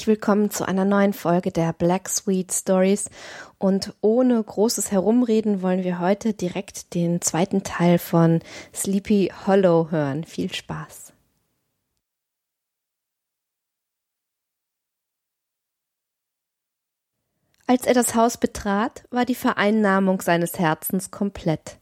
Herzlich 0.00 0.16
willkommen 0.16 0.50
zu 0.50 0.66
einer 0.66 0.86
neuen 0.86 1.12
Folge 1.12 1.52
der 1.52 1.74
Black 1.74 2.08
Sweet 2.08 2.50
Stories. 2.54 3.10
Und 3.58 3.92
ohne 4.00 4.42
großes 4.42 4.90
Herumreden 4.90 5.60
wollen 5.60 5.84
wir 5.84 6.00
heute 6.00 6.32
direkt 6.32 6.94
den 6.94 7.20
zweiten 7.20 7.64
Teil 7.64 7.98
von 7.98 8.40
Sleepy 8.74 9.30
Hollow 9.46 9.90
hören. 9.90 10.24
Viel 10.24 10.50
Spaß. 10.54 11.12
Als 17.66 17.84
er 17.84 17.92
das 17.92 18.14
Haus 18.14 18.38
betrat, 18.38 19.04
war 19.10 19.26
die 19.26 19.34
Vereinnahmung 19.34 20.22
seines 20.22 20.58
Herzens 20.58 21.10
komplett. 21.10 21.76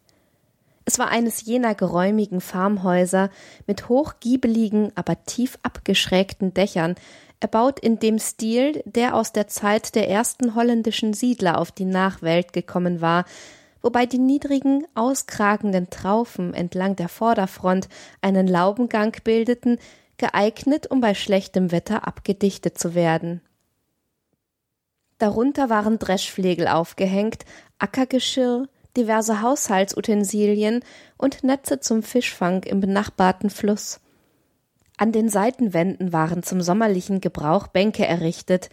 Es 0.84 0.98
war 0.98 1.08
eines 1.08 1.42
jener 1.42 1.74
geräumigen 1.74 2.40
Farmhäuser 2.40 3.28
mit 3.66 3.90
hochgiebeligen, 3.90 4.90
aber 4.94 5.22
tief 5.24 5.58
abgeschrägten 5.62 6.54
Dächern, 6.54 6.94
erbaut 7.40 7.78
in 7.78 7.98
dem 7.98 8.18
Stil, 8.18 8.82
der 8.84 9.14
aus 9.14 9.32
der 9.32 9.48
Zeit 9.48 9.94
der 9.94 10.08
ersten 10.08 10.54
holländischen 10.54 11.12
Siedler 11.12 11.58
auf 11.58 11.72
die 11.72 11.84
Nachwelt 11.84 12.52
gekommen 12.52 13.00
war, 13.00 13.24
wobei 13.82 14.06
die 14.06 14.18
niedrigen, 14.18 14.86
auskragenden 14.94 15.90
Traufen 15.90 16.54
entlang 16.54 16.96
der 16.96 17.08
Vorderfront 17.08 17.88
einen 18.20 18.48
Laubengang 18.48 19.16
bildeten, 19.22 19.78
geeignet, 20.16 20.90
um 20.90 21.00
bei 21.00 21.14
schlechtem 21.14 21.70
Wetter 21.70 22.06
abgedichtet 22.06 22.76
zu 22.76 22.94
werden. 22.94 23.40
Darunter 25.18 25.68
waren 25.68 25.98
Dreschflegel 25.98 26.68
aufgehängt, 26.68 27.44
Ackergeschirr, 27.78 28.68
diverse 28.96 29.42
Haushaltsutensilien 29.42 30.84
und 31.16 31.44
Netze 31.44 31.80
zum 31.80 32.02
Fischfang 32.02 32.62
im 32.64 32.80
benachbarten 32.80 33.50
Fluss. 33.50 34.00
An 34.98 35.12
den 35.12 35.28
Seitenwänden 35.28 36.12
waren 36.12 36.42
zum 36.42 36.60
sommerlichen 36.60 37.20
Gebrauch 37.20 37.68
Bänke 37.68 38.04
errichtet 38.04 38.68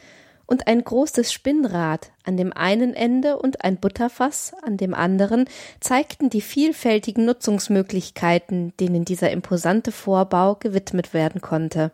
und 0.47 0.67
ein 0.67 0.83
großes 0.83 1.31
Spinnrad 1.31 2.11
an 2.23 2.35
dem 2.35 2.51
einen 2.51 2.95
Ende 2.95 3.37
und 3.37 3.63
ein 3.63 3.77
Butterfass 3.77 4.53
an 4.63 4.77
dem 4.77 4.95
anderen 4.95 5.45
zeigten 5.79 6.31
die 6.31 6.41
vielfältigen 6.41 7.25
Nutzungsmöglichkeiten, 7.25 8.73
denen 8.79 9.05
dieser 9.05 9.29
imposante 9.29 9.91
Vorbau 9.91 10.55
gewidmet 10.55 11.13
werden 11.13 11.41
konnte. 11.41 11.91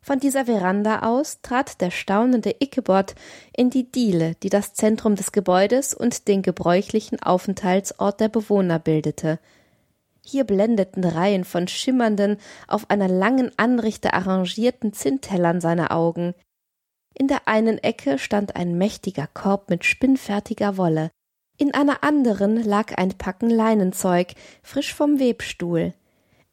Von 0.00 0.18
dieser 0.18 0.46
Veranda 0.46 1.00
aus 1.02 1.42
trat 1.42 1.82
der 1.82 1.90
staunende 1.90 2.56
Ickebot 2.60 3.14
in 3.54 3.68
die 3.68 3.92
Diele, 3.92 4.36
die 4.42 4.48
das 4.48 4.72
Zentrum 4.72 5.16
des 5.16 5.32
Gebäudes 5.32 5.92
und 5.92 6.28
den 6.28 6.40
gebräuchlichen 6.40 7.22
Aufenthaltsort 7.22 8.20
der 8.20 8.30
Bewohner 8.30 8.78
bildete– 8.78 9.38
hier 10.30 10.44
blendeten 10.44 11.04
Reihen 11.04 11.44
von 11.44 11.68
schimmernden, 11.68 12.38
auf 12.68 12.88
einer 12.88 13.08
langen 13.08 13.50
Anrichte 13.56 14.14
arrangierten 14.14 14.92
Zinntellern 14.92 15.60
seine 15.60 15.90
Augen. 15.90 16.34
In 17.14 17.28
der 17.28 17.48
einen 17.48 17.78
Ecke 17.78 18.18
stand 18.18 18.56
ein 18.56 18.78
mächtiger 18.78 19.26
Korb 19.32 19.68
mit 19.68 19.84
spinnfertiger 19.84 20.76
Wolle, 20.76 21.10
in 21.60 21.74
einer 21.74 22.02
anderen 22.02 22.64
lag 22.64 22.96
ein 22.96 23.10
Packen 23.18 23.50
Leinenzeug, 23.50 24.32
frisch 24.62 24.94
vom 24.94 25.20
Webstuhl. 25.20 25.92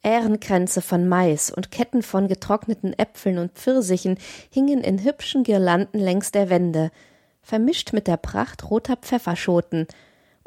Ährenkränze 0.02 0.82
von 0.82 1.08
Mais 1.08 1.50
und 1.50 1.70
Ketten 1.70 2.02
von 2.02 2.28
getrockneten 2.28 2.92
Äpfeln 2.92 3.38
und 3.38 3.52
Pfirsichen 3.52 4.18
hingen 4.50 4.82
in 4.82 5.02
hübschen 5.02 5.44
Girlanden 5.44 5.98
längs 5.98 6.30
der 6.30 6.50
Wände, 6.50 6.90
vermischt 7.40 7.94
mit 7.94 8.06
der 8.06 8.18
Pracht 8.18 8.70
roter 8.70 8.96
Pfefferschoten 8.96 9.86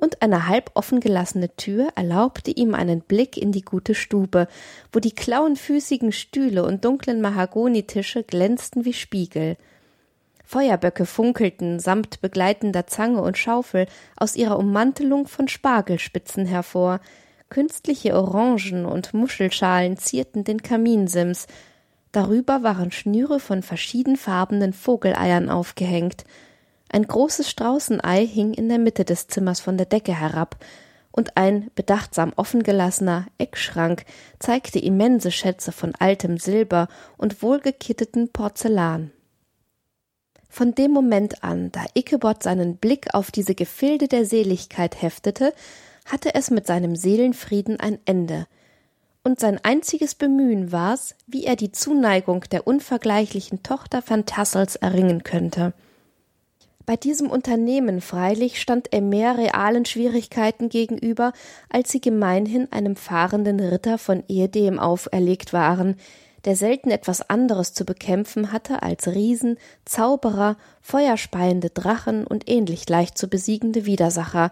und 0.01 0.21
eine 0.23 0.47
halb 0.47 0.71
offen 0.73 0.99
gelassene 0.99 1.55
Tür 1.55 1.89
erlaubte 1.95 2.49
ihm 2.51 2.73
einen 2.73 3.01
Blick 3.01 3.37
in 3.37 3.51
die 3.51 3.61
gute 3.61 3.93
Stube, 3.93 4.47
wo 4.91 4.99
die 4.99 5.13
klauenfüßigen 5.13 6.11
Stühle 6.11 6.65
und 6.65 6.83
dunklen 6.83 7.21
Mahagonitische 7.21 8.23
glänzten 8.23 8.83
wie 8.83 8.93
Spiegel. 8.93 9.57
Feuerböcke 10.43 11.05
funkelten 11.05 11.79
samt 11.79 12.19
begleitender 12.19 12.87
Zange 12.87 13.21
und 13.21 13.37
Schaufel 13.37 13.85
aus 14.17 14.35
ihrer 14.35 14.57
Ummantelung 14.57 15.27
von 15.27 15.47
Spargelspitzen 15.47 16.47
hervor, 16.47 16.99
künstliche 17.49 18.15
Orangen 18.15 18.85
und 18.85 19.13
Muschelschalen 19.13 19.97
zierten 19.97 20.43
den 20.43 20.63
Kaminsims, 20.63 21.45
darüber 22.11 22.63
waren 22.63 22.91
Schnüre 22.91 23.39
von 23.39 23.61
verschiedenfarbenen 23.61 24.73
Vogeleiern 24.73 25.49
aufgehängt, 25.49 26.25
ein 26.91 27.07
großes 27.07 27.49
Straußenei 27.49 28.25
hing 28.25 28.53
in 28.53 28.69
der 28.69 28.79
Mitte 28.79 29.05
des 29.05 29.27
Zimmers 29.27 29.59
von 29.59 29.77
der 29.77 29.85
Decke 29.85 30.17
herab, 30.19 30.57
und 31.13 31.35
ein 31.35 31.69
bedachtsam 31.75 32.31
offengelassener 32.35 33.27
Eckschrank 33.37 34.05
zeigte 34.39 34.79
immense 34.79 35.31
Schätze 35.31 35.71
von 35.71 35.93
altem 35.99 36.37
Silber 36.37 36.87
und 37.17 37.41
wohlgekitteten 37.41 38.29
Porzellan. 38.29 39.11
Von 40.47 40.73
dem 40.75 40.91
Moment 40.91 41.43
an, 41.43 41.71
da 41.71 41.85
Ichabod 41.95 42.43
seinen 42.43 42.77
Blick 42.77 43.13
auf 43.13 43.31
diese 43.31 43.55
Gefilde 43.55 44.07
der 44.07 44.25
Seligkeit 44.25 45.01
heftete, 45.01 45.53
hatte 46.05 46.33
es 46.33 46.49
mit 46.49 46.65
seinem 46.67 46.95
Seelenfrieden 46.95 47.79
ein 47.79 47.99
Ende, 48.05 48.47
und 49.23 49.39
sein 49.39 49.59
einziges 49.63 50.15
Bemühen 50.15 50.71
war's, 50.71 51.15
wie 51.27 51.45
er 51.45 51.55
die 51.55 51.71
Zuneigung 51.71 52.43
der 52.51 52.65
unvergleichlichen 52.65 53.63
Tochter 53.63 54.01
Van 54.05 54.25
Tassels 54.25 54.75
erringen 54.75 55.23
könnte. 55.23 55.73
Bei 56.85 56.95
diesem 56.95 57.29
Unternehmen 57.29 58.01
freilich 58.01 58.59
stand 58.59 58.91
er 58.91 59.01
mehr 59.01 59.37
realen 59.37 59.85
Schwierigkeiten 59.85 60.69
gegenüber, 60.69 61.33
als 61.69 61.91
sie 61.91 62.01
gemeinhin 62.01 62.71
einem 62.71 62.95
fahrenden 62.95 63.59
Ritter 63.59 63.97
von 63.97 64.23
ehedem 64.27 64.79
auferlegt 64.79 65.53
waren, 65.53 65.95
der 66.45 66.55
selten 66.55 66.89
etwas 66.89 67.29
anderes 67.29 67.73
zu 67.73 67.85
bekämpfen 67.85 68.51
hatte 68.51 68.81
als 68.81 69.07
Riesen, 69.07 69.57
Zauberer, 69.85 70.57
feuerspeiende 70.81 71.69
Drachen 71.69 72.25
und 72.25 72.49
ähnlich 72.49 72.89
leicht 72.89 73.17
zu 73.17 73.27
besiegende 73.27 73.85
Widersacher, 73.85 74.51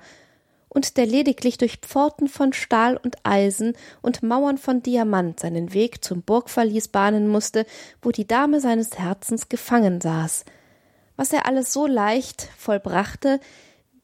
und 0.71 0.97
der 0.97 1.07
lediglich 1.07 1.57
durch 1.57 1.77
Pforten 1.77 2.27
von 2.27 2.53
Stahl 2.53 2.95
und 2.95 3.17
Eisen 3.23 3.73
und 4.03 4.21
Mauern 4.21 4.59
von 4.59 4.83
Diamant 4.83 5.39
seinen 5.39 5.73
Weg 5.73 6.03
zum 6.03 6.21
Burgverlies 6.21 6.89
bahnen 6.89 7.27
musste, 7.27 7.65
wo 8.03 8.11
die 8.11 8.27
Dame 8.27 8.61
seines 8.61 8.99
Herzens 8.99 9.49
gefangen 9.49 9.99
saß– 9.99 10.45
was 11.19 11.33
er 11.33 11.45
alles 11.45 11.73
so 11.73 11.85
leicht 11.85 12.47
vollbrachte, 12.57 13.41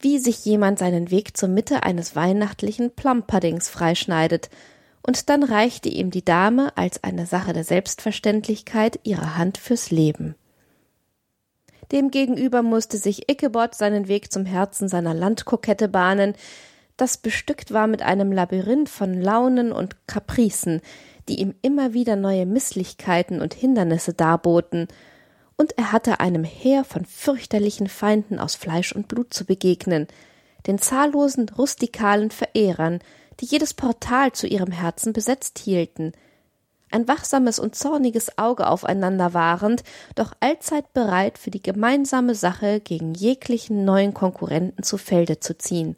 wie 0.02 0.20
sich 0.20 0.44
jemand 0.44 0.80
seinen 0.80 1.12
Weg 1.12 1.38
zur 1.38 1.47
Mitte 1.47 1.84
eines 1.84 2.14
weihnachtlichen 2.14 2.91
Plumpuddings 2.91 3.70
freischneidet, 3.70 4.50
und 5.02 5.29
dann 5.29 5.41
reichte 5.44 5.88
ihm 5.88 6.12
die 6.12 6.26
Dame 6.26 6.76
als 6.76 7.06
eine 7.06 7.26
Sache 7.26 7.53
der 7.53 7.64
Selbstverständlichkeit 7.64 9.00
ihre 9.03 9.38
Hand 9.38 9.58
fürs 9.58 9.91
Leben. 9.91 10.35
Demgegenüber 11.94 12.62
musste 12.64 12.97
sich 12.97 13.32
Ichabod 13.32 13.76
seinen 13.76 14.09
Weg 14.09 14.34
zum 14.34 14.46
Herzen 14.46 14.90
seiner 14.90 15.14
Landkokette 15.14 15.88
bahnen, 15.88 16.34
das 16.97 17.16
bestückt 17.16 17.72
war 17.72 17.88
mit 17.88 18.02
einem 18.02 18.34
Labyrinth 18.34 18.90
von 18.90 19.14
Launen 19.22 19.72
und 19.72 20.06
Kapricen, 20.06 20.82
die 21.29 21.40
ihm 21.40 21.56
immer 21.62 21.94
wieder 21.94 22.17
neue 22.17 22.46
Misslichkeiten 22.46 23.40
und 23.40 23.53
Hindernisse 23.53 24.14
darboten, 24.14 24.90
und 25.57 25.78
er 25.78 25.91
hatte 25.91 26.19
einem 26.19 26.43
Heer 26.43 26.84
von 26.84 27.05
fürchterlichen 27.05 27.87
Feinden 27.87 28.40
aus 28.40 28.55
Fleisch 28.55 28.91
und 28.91 29.07
Blut 29.07 29.34
zu 29.34 29.46
begegnen, 29.46 30.07
den 30.67 30.79
zahllosen 30.79 31.47
rustikalen 31.49 32.31
Verehrern, 32.31 32.99
die 33.40 33.46
jedes 33.46 33.73
Portal 33.73 34.31
zu 34.31 34.47
ihrem 34.47 34.72
Herzen 34.72 35.13
besetzt 35.13 35.59
hielten, 35.59 36.13
ein 36.91 37.07
wachsames 37.07 37.59
und 37.59 37.75
zorniges 37.75 38.37
Auge 38.37 38.67
aufeinander 38.67 39.34
wahrend, 39.34 39.84
doch 40.16 40.34
allzeit 40.40 40.93
bereit 40.93 41.37
für 41.37 41.52
die 41.52 41.61
gemeinsame 41.61 42.35
Sache 42.35 42.79
gegen 42.79 43.13
jeglichen 43.13 43.84
neuen 43.85 44.13
Konkurrenten 44.13 44.84
zu 44.84 44.97
Felde 44.97 45.40
zu 45.40 45.57
ziehen. 45.57 45.97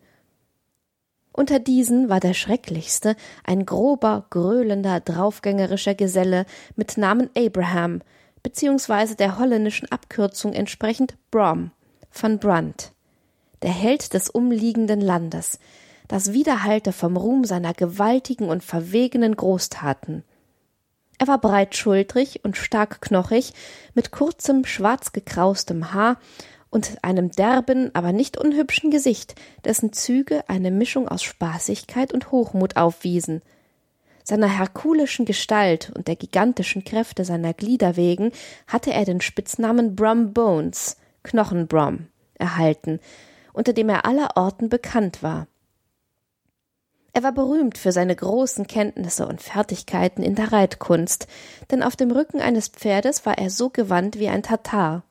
Unter 1.34 1.60
diesen 1.60 2.10
war 2.10 2.20
der 2.20 2.34
schrecklichste 2.34 3.16
ein 3.44 3.68
grober, 3.68 4.26
gröhlender, 4.32 5.00
draufgängerischer 5.00 5.94
Geselle 5.94 6.48
mit 6.76 6.98
Namen 6.98 7.30
Abraham, 7.38 8.02
beziehungsweise 8.44 9.16
der 9.16 9.38
holländischen 9.40 9.92
Abkürzung 9.92 10.54
entsprechend 10.54 11.16
Brom 11.32 11.72
von 12.10 12.40
Brunt, 12.40 12.92
der 13.62 13.72
Held 13.72 14.14
des 14.14 14.30
umliegenden 14.30 15.02
Landes, 15.02 15.60
das 16.08 16.34
Widerhallte 16.34 16.94
vom 16.94 17.18
Ruhm 17.18 17.44
seiner 17.44 17.74
gewaltigen 17.74 18.50
und 18.50 18.64
verwegenen 18.64 19.36
Großtaten. 19.36 20.24
Er 21.20 21.28
war 21.28 21.42
breitschultrig 21.42 22.42
und 22.44 22.56
stark 22.56 23.02
knochig, 23.02 23.54
mit 23.94 24.12
kurzem, 24.12 24.66
schwarz 24.66 25.12
gekraustem 25.12 25.94
Haar 25.94 26.20
und 26.70 27.04
einem 27.04 27.32
derben, 27.32 27.94
aber 27.96 28.14
nicht 28.14 28.38
unhübschen 28.38 28.92
Gesicht, 28.92 29.36
dessen 29.66 29.94
Züge 29.94 30.48
eine 30.48 30.72
Mischung 30.72 31.08
aus 31.08 31.24
Spaßigkeit 31.24 32.14
und 32.14 32.32
Hochmut 32.32 32.78
aufwiesen– 32.78 33.42
seiner 34.28 34.50
herkulischen 34.50 35.24
Gestalt 35.24 35.90
und 35.96 36.10
der 36.10 36.18
gigantischen 36.18 36.84
Kräfte 36.84 37.24
seiner 37.24 37.54
Glieder 37.54 37.96
wegen 37.96 38.34
hatte 38.68 38.92
er 38.92 39.06
den 39.06 39.22
Spitznamen 39.22 39.96
Brum 39.96 40.34
Bones, 40.34 40.98
Knochenbrom, 41.24 42.08
erhalten, 42.34 43.00
unter 43.54 43.72
dem 43.72 43.88
er 43.88 44.06
allerorten 44.06 44.68
bekannt 44.68 45.24
war. 45.24 45.48
Er 47.14 47.24
war 47.24 47.32
berühmt 47.32 47.78
für 47.78 47.94
seine 47.94 48.18
großen 48.18 48.68
Kenntnisse 48.68 49.26
und 49.26 49.42
Fertigkeiten 49.42 50.22
in 50.22 50.36
der 50.36 50.52
Reitkunst, 50.52 51.28
denn 51.72 51.82
auf 51.82 51.96
dem 51.96 52.12
Rücken 52.12 52.42
eines 52.42 52.68
Pferdes 52.68 53.26
war 53.26 53.38
er 53.38 53.50
so 53.50 53.70
gewandt 53.70 54.20
wie 54.20 54.28
ein 54.28 54.44
Tatar. 54.44 55.04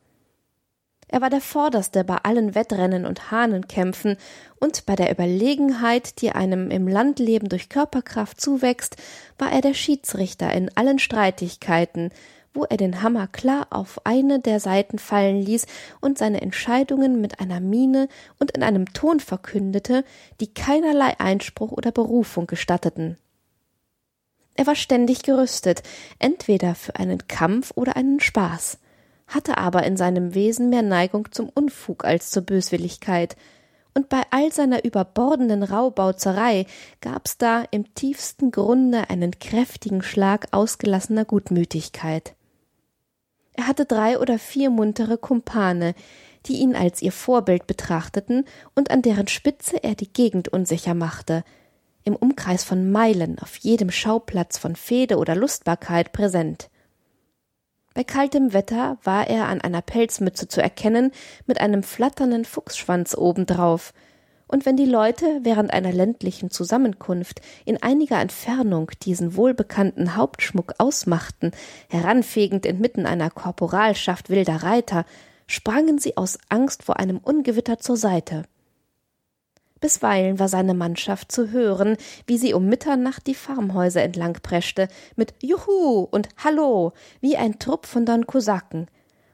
Er 1.08 1.20
war 1.20 1.30
der 1.30 1.40
Vorderste 1.40 2.02
bei 2.02 2.16
allen 2.16 2.54
Wettrennen 2.54 3.06
und 3.06 3.30
Hahnenkämpfen, 3.30 4.16
und 4.58 4.86
bei 4.86 4.96
der 4.96 5.10
Überlegenheit, 5.10 6.20
die 6.20 6.32
einem 6.32 6.70
im 6.70 6.88
Landleben 6.88 7.48
durch 7.48 7.68
Körperkraft 7.68 8.40
zuwächst, 8.40 8.96
war 9.38 9.52
er 9.52 9.60
der 9.60 9.74
Schiedsrichter 9.74 10.52
in 10.52 10.70
allen 10.76 10.98
Streitigkeiten, 10.98 12.10
wo 12.54 12.64
er 12.64 12.78
den 12.78 13.02
Hammer 13.02 13.28
klar 13.28 13.68
auf 13.70 14.00
eine 14.04 14.40
der 14.40 14.58
Seiten 14.58 14.98
fallen 14.98 15.40
ließ 15.42 15.66
und 16.00 16.18
seine 16.18 16.40
Entscheidungen 16.40 17.20
mit 17.20 17.38
einer 17.38 17.60
Miene 17.60 18.08
und 18.38 18.50
in 18.52 18.62
einem 18.62 18.92
Ton 18.92 19.20
verkündete, 19.20 20.04
die 20.40 20.52
keinerlei 20.52 21.20
Einspruch 21.20 21.70
oder 21.70 21.92
Berufung 21.92 22.46
gestatteten. 22.46 23.18
Er 24.54 24.66
war 24.66 24.74
ständig 24.74 25.22
gerüstet, 25.22 25.82
entweder 26.18 26.74
für 26.74 26.96
einen 26.96 27.28
Kampf 27.28 27.72
oder 27.74 27.94
einen 27.94 28.20
Spaß, 28.20 28.78
hatte 29.26 29.58
aber 29.58 29.84
in 29.84 29.96
seinem 29.96 30.34
Wesen 30.34 30.70
mehr 30.70 30.82
Neigung 30.82 31.32
zum 31.32 31.48
Unfug 31.48 32.04
als 32.04 32.30
zur 32.30 32.42
Böswilligkeit, 32.42 33.36
und 33.94 34.10
bei 34.10 34.20
all 34.30 34.52
seiner 34.52 34.84
überbordenden 34.84 35.62
Raubauzerei 35.62 36.66
gab's 37.00 37.38
da 37.38 37.64
im 37.70 37.94
tiefsten 37.94 38.50
Grunde 38.50 39.08
einen 39.08 39.38
kräftigen 39.38 40.02
Schlag 40.02 40.48
ausgelassener 40.50 41.24
Gutmütigkeit. 41.24 42.34
Er 43.54 43.66
hatte 43.66 43.86
drei 43.86 44.18
oder 44.18 44.38
vier 44.38 44.68
muntere 44.68 45.16
Kumpane, 45.16 45.94
die 46.44 46.58
ihn 46.58 46.76
als 46.76 47.00
ihr 47.00 47.10
Vorbild 47.10 47.66
betrachteten 47.66 48.44
und 48.74 48.90
an 48.90 49.00
deren 49.00 49.28
Spitze 49.28 49.82
er 49.82 49.94
die 49.94 50.12
Gegend 50.12 50.48
unsicher 50.48 50.92
machte, 50.92 51.42
im 52.04 52.14
Umkreis 52.14 52.64
von 52.64 52.92
Meilen 52.92 53.38
auf 53.38 53.56
jedem 53.56 53.90
Schauplatz 53.90 54.58
von 54.58 54.76
Fehde 54.76 55.16
oder 55.16 55.34
Lustbarkeit 55.34 56.12
präsent. 56.12 56.68
Bei 57.96 58.04
kaltem 58.04 58.52
Wetter 58.52 58.98
war 59.04 59.26
er 59.26 59.48
an 59.48 59.62
einer 59.62 59.80
Pelzmütze 59.80 60.48
zu 60.48 60.60
erkennen 60.60 61.12
mit 61.46 61.62
einem 61.62 61.82
flatternden 61.82 62.44
Fuchsschwanz 62.44 63.16
obendrauf, 63.16 63.94
und 64.48 64.66
wenn 64.66 64.76
die 64.76 64.84
Leute 64.84 65.40
während 65.44 65.72
einer 65.72 65.92
ländlichen 65.92 66.50
Zusammenkunft 66.50 67.40
in 67.64 67.82
einiger 67.82 68.20
Entfernung 68.20 68.90
diesen 69.02 69.34
wohlbekannten 69.34 70.14
Hauptschmuck 70.14 70.74
ausmachten, 70.76 71.52
heranfegend 71.88 72.66
inmitten 72.66 73.06
einer 73.06 73.30
Korporalschaft 73.30 74.28
wilder 74.28 74.62
Reiter, 74.62 75.06
sprangen 75.46 75.98
sie 75.98 76.18
aus 76.18 76.38
Angst 76.50 76.82
vor 76.82 76.98
einem 76.98 77.16
Ungewitter 77.16 77.78
zur 77.78 77.96
Seite. 77.96 78.42
Bisweilen 79.80 80.38
war 80.38 80.48
seine 80.48 80.74
Mannschaft 80.74 81.30
zu 81.30 81.50
hören, 81.50 81.96
wie 82.26 82.38
sie 82.38 82.54
um 82.54 82.66
Mitternacht 82.66 83.26
die 83.26 83.34
Farmhäuser 83.34 84.02
entlang 84.02 84.34
preschte, 84.42 84.88
mit 85.16 85.34
Juhu 85.42 86.08
und 86.10 86.28
Hallo, 86.42 86.92
wie 87.20 87.36
ein 87.36 87.58
Trupp 87.58 87.86
von 87.86 88.06
Don 88.06 88.26
Kosaken, 88.26 88.86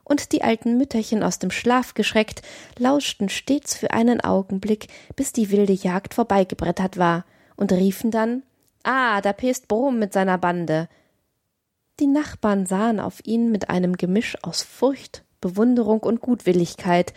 und 0.05 0.33
die 0.33 0.43
alten 0.43 0.77
Mütterchen 0.79 1.23
aus 1.23 1.39
dem 1.39 1.51
Schlaf 1.51 1.95
geschreckt, 1.95 2.43
lauschten 2.77 3.29
stets 3.29 3.77
für 3.77 3.93
einen 3.93 4.21
Augenblick, 4.21 4.89
bis 5.15 5.33
die 5.33 5.51
wilde 5.51 5.73
Jagd 5.73 6.15
vorbeigebrettert 6.15 6.99
war, 6.99 7.25
und 7.57 7.73
riefen 7.73 8.11
dann 8.11 8.43
Ah, 8.83 9.21
da 9.21 9.33
pest 9.33 9.69
Brom 9.69 9.99
mit 9.99 10.13
seiner 10.13 10.39
Bande. 10.39 10.89
Die 12.01 12.07
Nachbarn 12.07 12.67
sahen 12.67 12.99
auf 12.99 13.25
ihn 13.25 13.53
mit 13.53 13.71
einem 13.71 13.97
Gemisch 13.97 14.37
aus 14.43 14.63
Furcht, 14.63 15.25
Bewunderung 15.41 16.01
und 16.01 16.21
Gutwilligkeit, 16.21 17.13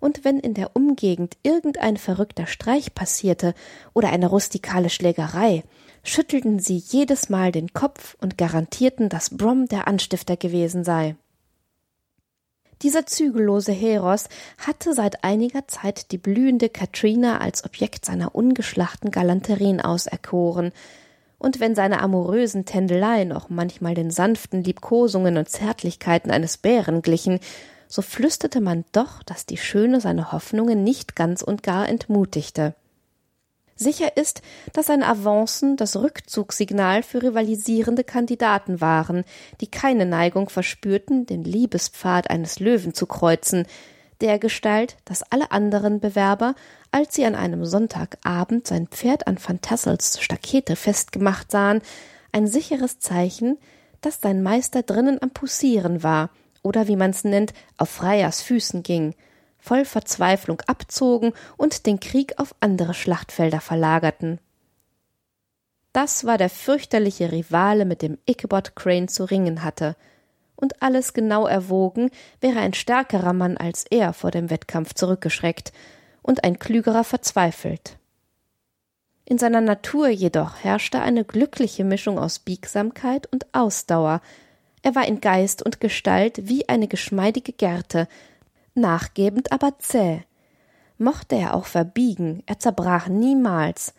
und 0.00 0.24
wenn 0.24 0.40
in 0.40 0.54
der 0.54 0.74
Umgegend 0.74 1.36
irgendein 1.42 1.96
verrückter 1.96 2.46
Streich 2.46 2.94
passierte 2.94 3.54
oder 3.92 4.10
eine 4.10 4.26
rustikale 4.26 4.90
Schlägerei, 4.90 5.62
schüttelten 6.02 6.58
sie 6.58 6.78
jedes 6.78 7.28
Mal 7.28 7.52
den 7.52 7.72
Kopf 7.72 8.16
und 8.20 8.38
garantierten, 8.38 9.08
dass 9.08 9.36
Brom 9.36 9.66
der 9.66 9.86
Anstifter 9.86 10.36
gewesen 10.36 10.82
sei. 10.82 11.16
Dieser 12.82 13.04
zügellose 13.04 13.72
Heros 13.72 14.28
hatte 14.56 14.94
seit 14.94 15.22
einiger 15.22 15.68
Zeit 15.68 16.12
die 16.12 16.18
blühende 16.18 16.70
Katrina 16.70 17.38
als 17.38 17.64
Objekt 17.64 18.06
seiner 18.06 18.34
ungeschlachten 18.34 19.10
Galanterien 19.10 19.80
auserkoren, 19.80 20.72
und 21.38 21.58
wenn 21.58 21.74
seine 21.74 22.02
amorösen 22.02 22.66
Tändeleien 22.66 23.32
auch 23.32 23.48
manchmal 23.48 23.94
den 23.94 24.10
sanften 24.10 24.62
Liebkosungen 24.62 25.38
und 25.38 25.48
Zärtlichkeiten 25.48 26.30
eines 26.30 26.58
Bären 26.58 27.00
glichen, 27.00 27.40
so 27.90 28.00
flüsterte 28.02 28.60
man 28.60 28.84
doch, 28.92 29.22
dass 29.24 29.44
die 29.44 29.58
Schöne 29.58 30.00
seine 30.00 30.32
Hoffnungen 30.32 30.84
nicht 30.84 31.16
ganz 31.16 31.42
und 31.42 31.62
gar 31.62 31.88
entmutigte. 31.88 32.74
Sicher 33.74 34.16
ist, 34.16 34.42
dass 34.72 34.86
seine 34.86 35.08
Avancen 35.08 35.76
das 35.76 35.96
Rückzugssignal 35.96 37.02
für 37.02 37.22
rivalisierende 37.22 38.04
Kandidaten 38.04 38.80
waren, 38.80 39.24
die 39.60 39.66
keine 39.66 40.06
Neigung 40.06 40.50
verspürten, 40.50 41.26
den 41.26 41.44
Liebespfad 41.44 42.30
eines 42.30 42.60
Löwen 42.60 42.94
zu 42.94 43.06
kreuzen, 43.06 43.66
dergestalt, 44.20 44.96
dass 45.04 45.22
alle 45.32 45.50
anderen 45.50 45.98
Bewerber, 45.98 46.54
als 46.90 47.14
sie 47.14 47.24
an 47.24 47.34
einem 47.34 47.64
Sonntagabend 47.64 48.66
sein 48.66 48.86
Pferd 48.86 49.26
an 49.26 49.38
Van 49.44 49.62
Tassels 49.62 50.20
Stakete 50.20 50.76
festgemacht 50.76 51.50
sahen, 51.50 51.80
ein 52.32 52.46
sicheres 52.46 52.98
Zeichen, 53.00 53.58
dass 54.02 54.20
sein 54.20 54.42
Meister 54.42 54.82
drinnen 54.82 55.20
am 55.20 55.30
Pussieren 55.30 56.02
war 56.02 56.30
oder 56.62 56.88
wie 56.88 56.96
man's 56.96 57.24
nennt, 57.24 57.52
auf 57.76 57.90
Freiers 57.90 58.42
Füßen 58.42 58.82
ging– 58.82 59.14
voll 59.60 59.84
Verzweiflung 59.84 60.60
abzogen 60.66 61.32
und 61.56 61.86
den 61.86 62.00
Krieg 62.00 62.38
auf 62.38 62.54
andere 62.60 62.94
Schlachtfelder 62.94 63.60
verlagerten. 63.60 64.40
Das 65.92 66.24
war 66.24 66.38
der 66.38 66.50
fürchterliche 66.50 67.32
Rivale, 67.32 67.84
mit 67.84 68.02
dem 68.02 68.18
Ichabod 68.26 68.74
Crane 68.76 69.08
zu 69.08 69.24
ringen 69.24 69.62
hatte, 69.62 69.96
und 70.56 70.82
alles 70.82 71.14
genau 71.14 71.46
erwogen, 71.46 72.10
wäre 72.40 72.60
ein 72.60 72.74
stärkerer 72.74 73.32
Mann 73.32 73.56
als 73.56 73.86
er 73.88 74.12
vor 74.12 74.30
dem 74.30 74.50
Wettkampf 74.50 74.92
zurückgeschreckt 74.92 75.72
und 76.22 76.44
ein 76.44 76.58
klügerer 76.58 77.02
verzweifelt. 77.02 77.96
In 79.24 79.38
seiner 79.38 79.62
Natur 79.62 80.08
jedoch 80.08 80.62
herrschte 80.62 81.00
eine 81.00 81.24
glückliche 81.24 81.82
Mischung 81.84 82.18
aus 82.18 82.40
Biegsamkeit 82.40 83.26
und 83.32 83.46
Ausdauer. 83.52 84.20
Er 84.82 84.94
war 84.94 85.06
in 85.06 85.20
Geist 85.20 85.62
und 85.62 85.80
Gestalt 85.80 86.48
wie 86.48 86.68
eine 86.68 86.88
geschmeidige 86.88 87.52
Gerte, 87.52 88.08
nachgebend, 88.74 89.52
aber 89.52 89.78
zäh. 89.78 90.22
Mochte 90.98 91.36
er 91.36 91.54
auch 91.54 91.66
verbiegen, 91.66 92.42
er 92.46 92.58
zerbrach 92.58 93.08
niemals. 93.08 93.94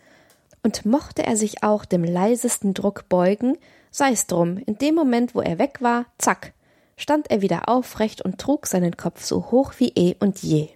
Und 0.62 0.86
mochte 0.86 1.24
er 1.24 1.36
sich 1.36 1.62
auch 1.62 1.84
dem 1.84 2.04
leisesten 2.04 2.74
Druck 2.74 3.08
beugen, 3.08 3.58
sei's 3.90 4.26
drum, 4.26 4.58
in 4.58 4.78
dem 4.78 4.94
Moment, 4.94 5.34
wo 5.34 5.40
er 5.40 5.58
weg 5.58 5.78
war, 5.80 6.06
zack, 6.18 6.52
stand 6.96 7.30
er 7.30 7.42
wieder 7.42 7.68
aufrecht 7.68 8.22
und 8.22 8.38
trug 8.38 8.66
seinen 8.66 8.96
Kopf 8.96 9.24
so 9.24 9.50
hoch 9.50 9.74
wie 9.78 9.92
eh 9.96 10.16
und 10.20 10.42
je. 10.42 10.68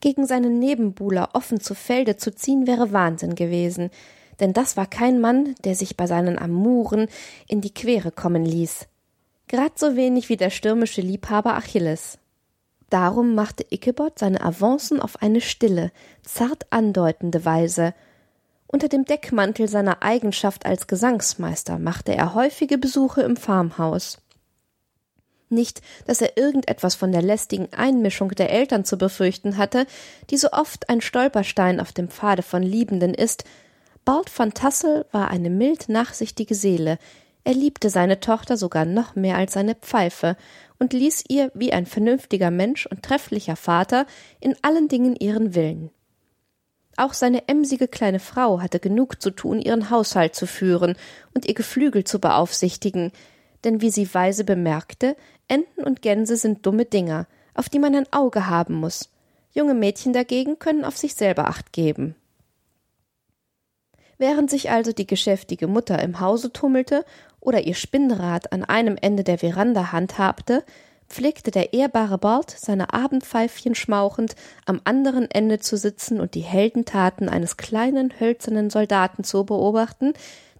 Gegen 0.00 0.26
seinen 0.26 0.58
Nebenbuhler 0.58 1.30
offen 1.32 1.60
zu 1.60 1.74
Felde 1.74 2.16
zu 2.16 2.34
ziehen 2.34 2.66
wäre 2.66 2.92
Wahnsinn 2.92 3.34
gewesen, 3.34 3.90
denn 4.40 4.52
das 4.52 4.76
war 4.76 4.86
kein 4.86 5.20
Mann, 5.20 5.54
der 5.64 5.74
sich 5.74 5.96
bei 5.96 6.06
seinen 6.06 6.38
Amuren 6.38 7.08
in 7.46 7.60
die 7.60 7.72
Quere 7.72 8.10
kommen 8.10 8.44
ließ. 8.44 8.86
Grad 9.48 9.78
so 9.78 9.96
wenig 9.96 10.28
wie 10.28 10.36
der 10.36 10.50
stürmische 10.50 11.00
Liebhaber 11.00 11.54
Achilles. 11.54 12.18
Darum 12.90 13.34
machte 13.34 13.66
Ichabod 13.70 14.18
seine 14.18 14.40
Avancen 14.40 15.00
auf 15.00 15.20
eine 15.20 15.40
stille, 15.40 15.90
zart 16.22 16.66
andeutende 16.70 17.44
Weise. 17.44 17.94
Unter 18.66 18.88
dem 18.88 19.04
Deckmantel 19.04 19.68
seiner 19.68 20.02
Eigenschaft 20.02 20.66
als 20.66 20.86
Gesangsmeister 20.86 21.78
machte 21.78 22.14
er 22.14 22.34
häufige 22.34 22.78
Besuche 22.78 23.22
im 23.22 23.36
Farmhaus. 23.36 24.18
Nicht, 25.48 25.82
dass 26.06 26.20
er 26.20 26.36
irgendetwas 26.36 26.94
von 26.94 27.12
der 27.12 27.22
lästigen 27.22 27.72
Einmischung 27.72 28.30
der 28.30 28.50
Eltern 28.50 28.84
zu 28.84 28.96
befürchten 28.96 29.56
hatte, 29.56 29.86
die 30.30 30.36
so 30.36 30.50
oft 30.50 30.88
ein 30.88 31.00
Stolperstein 31.00 31.80
auf 31.80 31.92
dem 31.92 32.08
Pfade 32.08 32.42
von 32.42 32.62
Liebenden 32.62 33.14
ist. 33.14 33.44
Bald 34.04 34.36
van 34.36 34.54
Tassel 34.54 35.06
war 35.12 35.28
eine 35.28 35.50
mild 35.50 35.88
nachsichtige 35.88 36.54
Seele. 36.54 36.98
Er 37.44 37.54
liebte 37.54 37.90
seine 37.90 38.20
Tochter 38.20 38.56
sogar 38.56 38.86
noch 38.86 39.14
mehr 39.14 39.36
als 39.36 39.52
seine 39.52 39.74
Pfeife, 39.74 40.36
und 40.78 40.92
ließ 40.92 41.24
ihr 41.28 41.50
wie 41.54 41.72
ein 41.72 41.86
vernünftiger 41.86 42.50
Mensch 42.50 42.86
und 42.86 43.02
trefflicher 43.02 43.56
Vater 43.56 44.06
in 44.40 44.56
allen 44.62 44.88
Dingen 44.88 45.16
ihren 45.16 45.54
Willen. 45.54 45.90
Auch 46.96 47.12
seine 47.12 47.48
emsige 47.48 47.88
kleine 47.88 48.20
Frau 48.20 48.60
hatte 48.60 48.78
genug 48.80 49.20
zu 49.20 49.30
tun, 49.30 49.60
ihren 49.60 49.90
Haushalt 49.90 50.34
zu 50.34 50.46
führen 50.46 50.96
und 51.34 51.46
ihr 51.46 51.54
Geflügel 51.54 52.04
zu 52.04 52.20
beaufsichtigen, 52.20 53.12
denn 53.64 53.80
wie 53.80 53.90
sie 53.90 54.12
weise 54.12 54.44
bemerkte, 54.44 55.16
Enten 55.48 55.82
und 55.82 56.02
Gänse 56.02 56.36
sind 56.36 56.64
dumme 56.66 56.84
Dinger, 56.84 57.26
auf 57.54 57.68
die 57.68 57.78
man 57.78 57.94
ein 57.94 58.12
Auge 58.12 58.46
haben 58.46 58.74
muss. 58.74 59.10
Junge 59.52 59.74
Mädchen 59.74 60.12
dagegen 60.12 60.58
können 60.58 60.84
auf 60.84 60.96
sich 60.96 61.14
selber 61.14 61.48
acht 61.48 61.72
geben. 61.72 62.14
Während 64.18 64.50
sich 64.50 64.70
also 64.70 64.92
die 64.92 65.06
geschäftige 65.06 65.66
Mutter 65.66 66.00
im 66.00 66.20
Hause 66.20 66.52
tummelte 66.52 67.04
oder 67.44 67.62
ihr 67.62 67.74
Spinnrad 67.74 68.52
an 68.52 68.64
einem 68.64 68.96
Ende 69.00 69.22
der 69.22 69.38
Veranda 69.38 69.92
handhabte, 69.92 70.64
pflegte 71.08 71.50
der 71.50 71.72
ehrbare 71.72 72.18
Bart, 72.18 72.50
seine 72.50 72.92
Abendpfeifchen 72.92 73.74
schmauchend, 73.74 74.34
am 74.66 74.80
anderen 74.84 75.30
Ende 75.30 75.60
zu 75.60 75.76
sitzen 75.76 76.20
und 76.20 76.34
die 76.34 76.40
Heldentaten 76.40 77.28
eines 77.28 77.56
kleinen 77.56 78.18
hölzernen 78.18 78.70
Soldaten 78.70 79.22
zu 79.22 79.44
beobachten, 79.44 80.14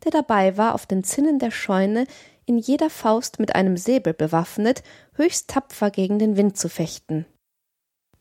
der 0.05 0.13
dabei 0.13 0.57
war, 0.57 0.75
auf 0.75 0.87
den 0.87 1.03
Zinnen 1.03 1.39
der 1.39 1.51
Scheune 1.51 2.07
in 2.47 2.59
jeder 2.59 2.91
Faust 2.91 3.41
mit 3.41 3.55
einem 3.55 3.77
Säbel 3.77 4.13
bewaffnet, 4.13 4.83
höchst 5.15 5.49
tapfer 5.49 5.91
gegen 5.91 6.19
den 6.19 6.37
Wind 6.37 6.59
zu 6.59 6.69
fechten. 6.69 7.25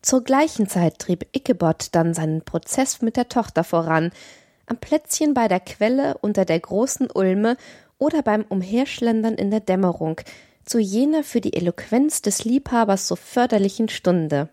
Zur 0.01 0.23
gleichen 0.23 0.67
Zeit 0.67 0.99
trieb 0.99 1.27
Ichabod 1.33 1.89
dann 1.93 2.13
seinen 2.13 2.43
Prozess 2.43 3.01
mit 3.01 3.17
der 3.17 3.29
Tochter 3.29 3.63
voran, 3.63 4.11
am 4.65 4.77
Plätzchen 4.77 5.33
bei 5.33 5.47
der 5.47 5.59
Quelle 5.59 6.17
unter 6.19 6.45
der 6.45 6.59
großen 6.59 7.09
Ulme 7.11 7.57
oder 7.97 8.21
beim 8.21 8.43
Umherschlendern 8.47 9.35
in 9.35 9.51
der 9.51 9.59
Dämmerung, 9.59 10.21
zu 10.65 10.79
jener 10.79 11.23
für 11.23 11.41
die 11.41 11.53
Eloquenz 11.53 12.21
des 12.21 12.45
Liebhabers 12.45 13.07
so 13.07 13.15
förderlichen 13.15 13.89
Stunde. 13.89 14.49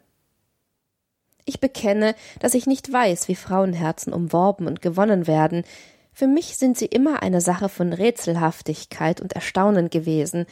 Ich 1.44 1.60
bekenne, 1.60 2.14
dass 2.40 2.54
ich 2.54 2.66
nicht 2.66 2.92
weiß, 2.92 3.28
wie 3.28 3.34
Frauenherzen 3.34 4.12
umworben 4.12 4.66
und 4.66 4.82
gewonnen 4.82 5.26
werden, 5.26 5.64
für 6.12 6.26
mich 6.26 6.58
sind 6.58 6.76
sie 6.76 6.86
immer 6.86 7.22
eine 7.22 7.40
Sache 7.40 7.68
von 7.68 7.92
Rätselhaftigkeit 7.92 9.20
und 9.20 9.32
Erstaunen 9.32 9.90
gewesen. 9.90 10.46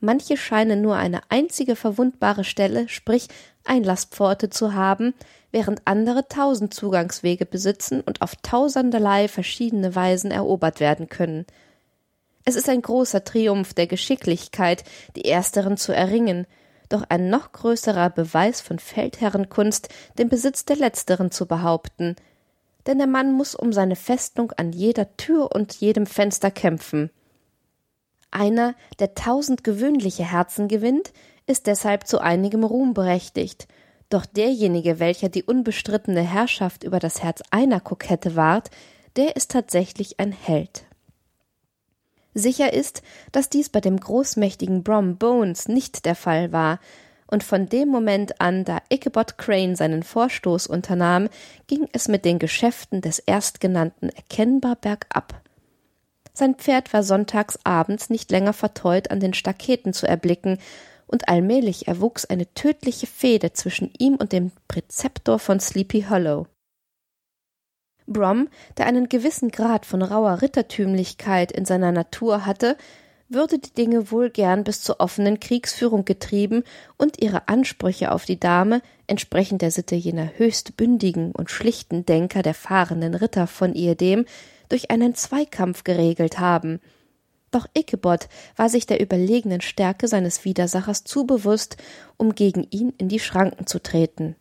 Manche 0.00 0.36
scheinen 0.36 0.82
nur 0.82 0.96
eine 0.96 1.22
einzige 1.30 1.76
verwundbare 1.76 2.44
Stelle, 2.44 2.88
sprich 2.88 3.28
Einlasspforte 3.64 4.50
zu 4.50 4.74
haben, 4.74 5.14
während 5.50 5.82
andere 5.86 6.28
tausend 6.28 6.74
Zugangswege 6.74 7.46
besitzen 7.46 8.00
und 8.00 8.22
auf 8.22 8.36
tausenderlei 8.36 9.28
verschiedene 9.28 9.94
Weisen 9.94 10.30
erobert 10.30 10.78
werden 10.78 11.08
können. 11.08 11.46
Es 12.48 12.56
ist 12.56 12.68
ein 12.68 12.80
großer 12.80 13.24
Triumph 13.24 13.74
der 13.74 13.86
Geschicklichkeit, 13.86 14.84
die 15.16 15.26
ersteren 15.26 15.76
zu 15.76 15.92
erringen, 15.92 16.46
doch 16.88 17.04
ein 17.08 17.28
noch 17.28 17.52
größerer 17.52 18.08
Beweis 18.08 18.62
von 18.62 18.78
Feldherrenkunst, 18.78 19.88
den 20.16 20.30
Besitz 20.30 20.64
der 20.64 20.76
letzteren 20.76 21.30
zu 21.30 21.46
behaupten– 21.46 22.16
denn 22.88 22.96
der 22.96 23.06
Mann 23.06 23.32
muss 23.32 23.54
um 23.54 23.72
seine 23.72 23.96
Festung 23.96 24.50
an 24.52 24.72
jeder 24.72 25.14
Tür 25.18 25.54
und 25.54 25.74
jedem 25.74 26.06
Fenster 26.06 26.50
kämpfen. 26.50 27.10
Einer, 28.30 28.74
der 28.98 29.14
tausend 29.14 29.62
gewöhnliche 29.62 30.24
Herzen 30.24 30.68
gewinnt, 30.68 31.12
ist 31.46 31.66
deshalb 31.66 32.06
zu 32.06 32.18
einigem 32.18 32.64
Ruhm 32.64 32.94
berechtigt, 32.94 33.68
doch 34.08 34.24
derjenige, 34.24 34.98
welcher 34.98 35.28
die 35.28 35.44
unbestrittene 35.44 36.22
Herrschaft 36.22 36.82
über 36.82 36.98
das 36.98 37.22
Herz 37.22 37.42
einer 37.50 37.80
Kokette 37.80 38.36
wahrt, 38.36 38.70
der 39.16 39.36
ist 39.36 39.50
tatsächlich 39.50 40.18
ein 40.18 40.32
Held. 40.32 40.87
Sicher 42.34 42.72
ist, 42.72 43.02
dass 43.32 43.48
dies 43.48 43.68
bei 43.68 43.80
dem 43.80 43.98
großmächtigen 43.98 44.82
Brom 44.82 45.16
Bones 45.16 45.68
nicht 45.68 46.04
der 46.04 46.14
Fall 46.14 46.52
war, 46.52 46.78
und 47.30 47.44
von 47.44 47.68
dem 47.68 47.88
Moment 47.88 48.40
an, 48.40 48.64
da 48.64 48.78
Ichabod 48.88 49.36
Crane 49.36 49.76
seinen 49.76 50.02
Vorstoß 50.02 50.66
unternahm, 50.66 51.28
ging 51.66 51.86
es 51.92 52.08
mit 52.08 52.24
den 52.24 52.38
Geschäften 52.38 53.02
des 53.02 53.18
Erstgenannten 53.18 54.08
erkennbar 54.08 54.76
bergab. 54.76 55.42
Sein 56.32 56.54
Pferd 56.54 56.92
war 56.92 57.02
sonntags 57.02 57.58
abends 57.64 58.08
nicht 58.08 58.30
länger 58.30 58.54
verteut 58.54 59.10
an 59.10 59.20
den 59.20 59.34
Staketen 59.34 59.92
zu 59.92 60.06
erblicken, 60.06 60.58
und 61.06 61.28
allmählich 61.28 61.88
erwuchs 61.88 62.26
eine 62.26 62.52
tödliche 62.54 63.06
Fehde 63.06 63.52
zwischen 63.52 63.90
ihm 63.98 64.16
und 64.16 64.32
dem 64.32 64.52
Präzeptor 64.68 65.38
von 65.38 65.58
Sleepy 65.58 66.06
Hollow. 66.08 66.46
Brom, 68.12 68.48
der 68.76 68.86
einen 68.86 69.08
gewissen 69.08 69.50
Grad 69.50 69.86
von 69.86 70.02
rauer 70.02 70.42
Rittertümlichkeit 70.42 71.52
in 71.52 71.64
seiner 71.64 71.92
Natur 71.92 72.46
hatte, 72.46 72.76
würde 73.28 73.58
die 73.58 73.72
Dinge 73.74 74.10
wohl 74.10 74.30
gern 74.30 74.64
bis 74.64 74.82
zur 74.82 75.00
offenen 75.00 75.38
Kriegsführung 75.38 76.04
getrieben 76.04 76.64
und 76.96 77.22
ihre 77.22 77.48
Ansprüche 77.48 78.12
auf 78.12 78.24
die 78.24 78.40
Dame, 78.40 78.80
entsprechend 79.06 79.62
der 79.62 79.70
Sitte 79.70 79.94
jener 79.94 80.30
höchst 80.38 80.76
bündigen 80.76 81.32
und 81.32 81.50
schlichten 81.50 82.06
Denker 82.06 82.42
der 82.42 82.54
fahrenden 82.54 83.14
Ritter 83.14 83.46
von 83.46 83.74
ehedem, 83.74 84.24
durch 84.68 84.90
einen 84.90 85.14
Zweikampf 85.14 85.84
geregelt 85.84 86.38
haben. 86.38 86.80
Doch 87.50 87.66
Ichabod 87.76 88.28
war 88.56 88.68
sich 88.68 88.86
der 88.86 89.00
überlegenen 89.00 89.60
Stärke 89.60 90.08
seines 90.08 90.44
Widersachers 90.44 91.04
zu 91.04 91.26
bewusst, 91.26 91.76
um 92.16 92.34
gegen 92.34 92.66
ihn 92.70 92.92
in 92.98 93.08
die 93.08 93.20
Schranken 93.20 93.66
zu 93.66 93.82
treten. 93.82 94.36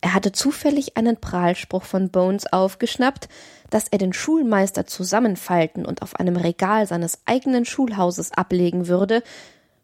Er 0.00 0.14
hatte 0.14 0.32
zufällig 0.32 0.96
einen 0.96 1.16
Prahlspruch 1.16 1.82
von 1.82 2.10
Bones 2.10 2.52
aufgeschnappt, 2.52 3.28
dass 3.70 3.88
er 3.88 3.98
den 3.98 4.12
Schulmeister 4.12 4.86
zusammenfalten 4.86 5.84
und 5.84 6.02
auf 6.02 6.16
einem 6.16 6.36
Regal 6.36 6.86
seines 6.86 7.20
eigenen 7.26 7.64
Schulhauses 7.64 8.32
ablegen 8.32 8.86
würde, 8.86 9.22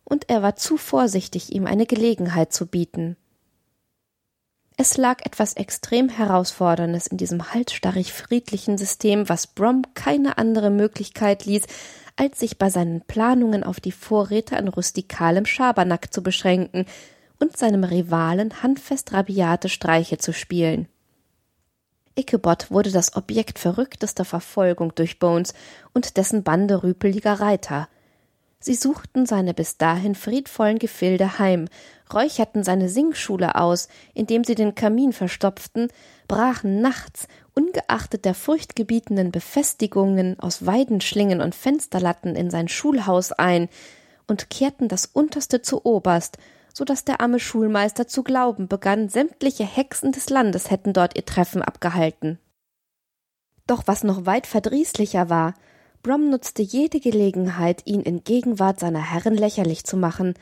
und 0.05 0.29
er 0.29 0.43
war 0.43 0.55
zu 0.55 0.77
vorsichtig, 0.77 1.53
ihm 1.53 1.67
eine 1.67 1.87
Gelegenheit 1.87 2.53
zu 2.53 2.67
bieten. 2.67 3.17
Es 4.77 4.97
lag 4.97 5.25
etwas 5.25 5.55
extrem 5.55 6.09
Herausforderndes 6.09 7.07
in 7.07 7.17
diesem 7.17 7.55
halsstarrig 7.55 8.13
friedlichen 8.13 8.77
System, 8.77 9.29
was 9.29 9.47
Brom 9.47 9.83
keine 9.95 10.37
andere 10.37 10.71
Möglichkeit 10.71 11.45
ließ, 11.47 11.63
als 12.17 12.41
sich 12.41 12.59
bei 12.59 12.71
seinen 12.71 13.01
Planungen 13.03 13.63
auf 13.63 13.79
die 13.79 13.93
Vorräte 13.93 14.57
an 14.57 14.69
rustikalem 14.69 15.47
Schabernack 15.47 16.13
zu 16.13 16.23
beschränken, 16.23 16.87
und 17.39 17.57
seinem 17.57 17.85
Rivalen 17.85 18.63
handfest 18.63 19.13
rabiate 19.13 19.69
Streiche 19.69 20.19
zu 20.19 20.33
spielen. 20.33 20.89
Ichabod 22.17 22.71
wurde 22.71 22.93
das 22.93 23.17
Objekt 23.17 23.59
verrücktester 23.59 24.25
Verfolgung 24.25 24.95
durch 24.95 25.19
Bones 25.19 25.53
und 25.93 26.17
dessen 26.17 26.45
Bande 26.45 26.83
rüpeliger 26.83 27.41
Reiter. 27.41 27.89
Sie 28.61 28.75
suchten 28.75 29.27
seine 29.27 29.53
bis 29.53 29.77
dahin 29.77 30.15
friedvollen 30.15 30.79
Gefilde 30.79 31.39
heim, 31.39 31.67
räucherten 32.13 32.63
seine 32.63 32.89
Singschule 32.89 33.57
aus, 33.57 33.89
indem 34.15 34.45
sie 34.45 34.55
den 34.55 34.75
Kamin 34.75 35.13
verstopften, 35.13 35.89
brachen 36.29 36.81
nachts, 36.81 37.29
ungeachtet 37.55 38.25
der 38.25 38.35
furchtgebietenden 38.35 39.33
Befestigungen 39.33 40.39
aus 40.41 40.65
Weidenschlingen 40.65 41.41
und 41.41 41.55
Fensterlatten 41.55 42.37
in 42.37 42.51
sein 42.51 42.69
Schulhaus 42.69 43.33
ein 43.33 43.69
und 44.27 44.49
kehrten 44.49 44.89
das 44.89 45.05
Unterste 45.05 45.61
zu 45.61 45.85
Oberst 45.85 46.39
so 46.75 46.85
dass 46.85 47.05
der 47.05 47.21
arme 47.21 47.39
Schulmeister 47.39 48.07
zu 48.07 48.23
glauben 48.25 48.69
begann, 48.69 49.09
sämtliche 49.09 49.65
Hexen 49.65 50.13
des 50.13 50.29
Landes 50.29 50.71
hätten 50.71 50.93
dort 50.93 51.17
ihr 51.17 51.25
Treffen 51.25 51.63
abgehalten. 51.63 52.39
Doch 53.67 53.85
was 53.87 54.05
noch 54.05 54.27
weit 54.27 54.47
verdrießlicher 54.47 55.31
war, 55.31 55.55
Brom 56.03 56.29
nutzte 56.29 56.61
jede 56.61 57.01
Gelegenheit, 57.01 57.87
ihn 57.87 58.03
in 58.03 58.25
Gegenwart 58.25 58.79
seiner 58.79 59.01
Herren 59.01 59.35
lächerlich 59.35 59.85
zu 59.85 59.97
machen, 59.97 60.35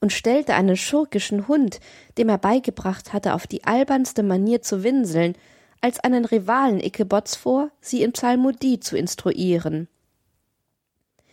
und 0.00 0.12
stellte 0.12 0.54
einen 0.54 0.76
schurkischen 0.76 1.48
Hund, 1.48 1.80
dem 2.18 2.28
er 2.28 2.38
beigebracht 2.38 3.12
hatte, 3.12 3.34
auf 3.34 3.46
die 3.46 3.64
albernste 3.64 4.22
Manier 4.22 4.62
zu 4.62 4.84
winseln, 4.84 5.34
als 5.80 5.98
einen 6.00 6.24
Rivalen 6.24 6.80
Ickabots 6.80 7.36
vor, 7.36 7.70
sie 7.80 8.02
in 8.02 8.12
Psalmodie 8.12 8.80
zu 8.80 8.96
instruieren. 8.96 9.88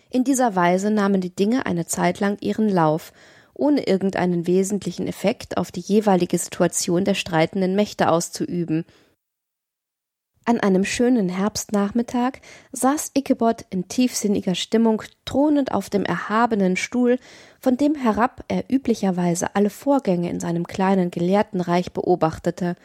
In 0.10 0.24
dieser 0.24 0.56
Weise 0.56 0.90
nahmen 0.90 1.20
die 1.20 1.36
Dinge 1.36 1.66
eine 1.66 1.86
Zeit 1.86 2.20
lang 2.20 2.38
ihren 2.40 2.70
Lauf, 2.70 3.12
ohne 3.56 3.88
irgendeinen 3.88 4.48
wesentlichen 4.48 5.08
Effekt 5.08 5.58
auf 5.58 5.72
die 5.72 5.82
jeweilige 5.82 6.38
Situation 6.38 7.06
der 7.06 7.16
streitenden 7.16 7.76
Mächte 7.76 8.10
auszuüben. 8.10 8.86
An 10.48 10.60
einem 10.60 10.86
schönen 10.86 11.28
Herbstnachmittag 11.28 12.34
saß 12.72 13.12
Ichabod 13.18 13.66
in 13.72 13.88
tiefsinniger 13.88 14.54
Stimmung 14.54 15.02
thronend 15.26 15.72
auf 15.72 15.90
dem 15.90 16.06
erhabenen 16.06 16.78
Stuhl, 16.78 17.18
von 17.60 17.78
dem 17.78 17.96
herab 17.96 18.44
er 18.48 18.66
üblicherweise 18.70 19.56
alle 19.56 19.72
Vorgänge 19.72 20.30
in 20.30 20.40
seinem 20.40 20.68
kleinen 20.68 21.10
Gelehrtenreich 21.10 21.94
beobachtete. 21.94 22.76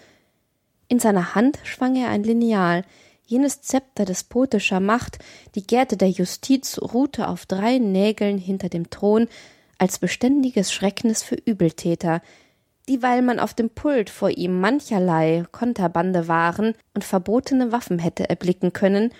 In 0.88 1.00
seiner 1.00 1.34
Hand 1.34 1.58
schwang 1.64 1.96
er 1.96 2.08
ein 2.08 2.24
Lineal, 2.24 2.82
jenes 3.26 3.60
Zepter 3.60 4.06
despotischer 4.06 4.80
Macht, 4.80 5.18
die 5.54 5.66
Gerte 5.66 5.98
der 5.98 6.08
Justiz 6.08 6.78
ruhte 6.78 7.28
auf 7.28 7.44
drei 7.44 7.76
Nägeln 7.76 8.38
hinter 8.38 8.70
dem 8.70 8.88
Thron, 8.88 9.28
als 9.80 9.98
beständiges 9.98 10.72
Schrecknis 10.72 11.22
für 11.22 11.36
Übeltäter, 11.36 12.20
dieweil 12.86 13.22
man 13.22 13.40
auf 13.40 13.54
dem 13.54 13.70
Pult 13.70 14.10
vor 14.10 14.30
ihm 14.30 14.60
mancherlei 14.60 15.44
Konterbande 15.52 16.28
waren 16.28 16.74
und 16.94 17.02
verbotene 17.02 17.72
Waffen 17.72 17.98
hätte 17.98 18.28
erblicken 18.28 18.74
können, 18.74 19.10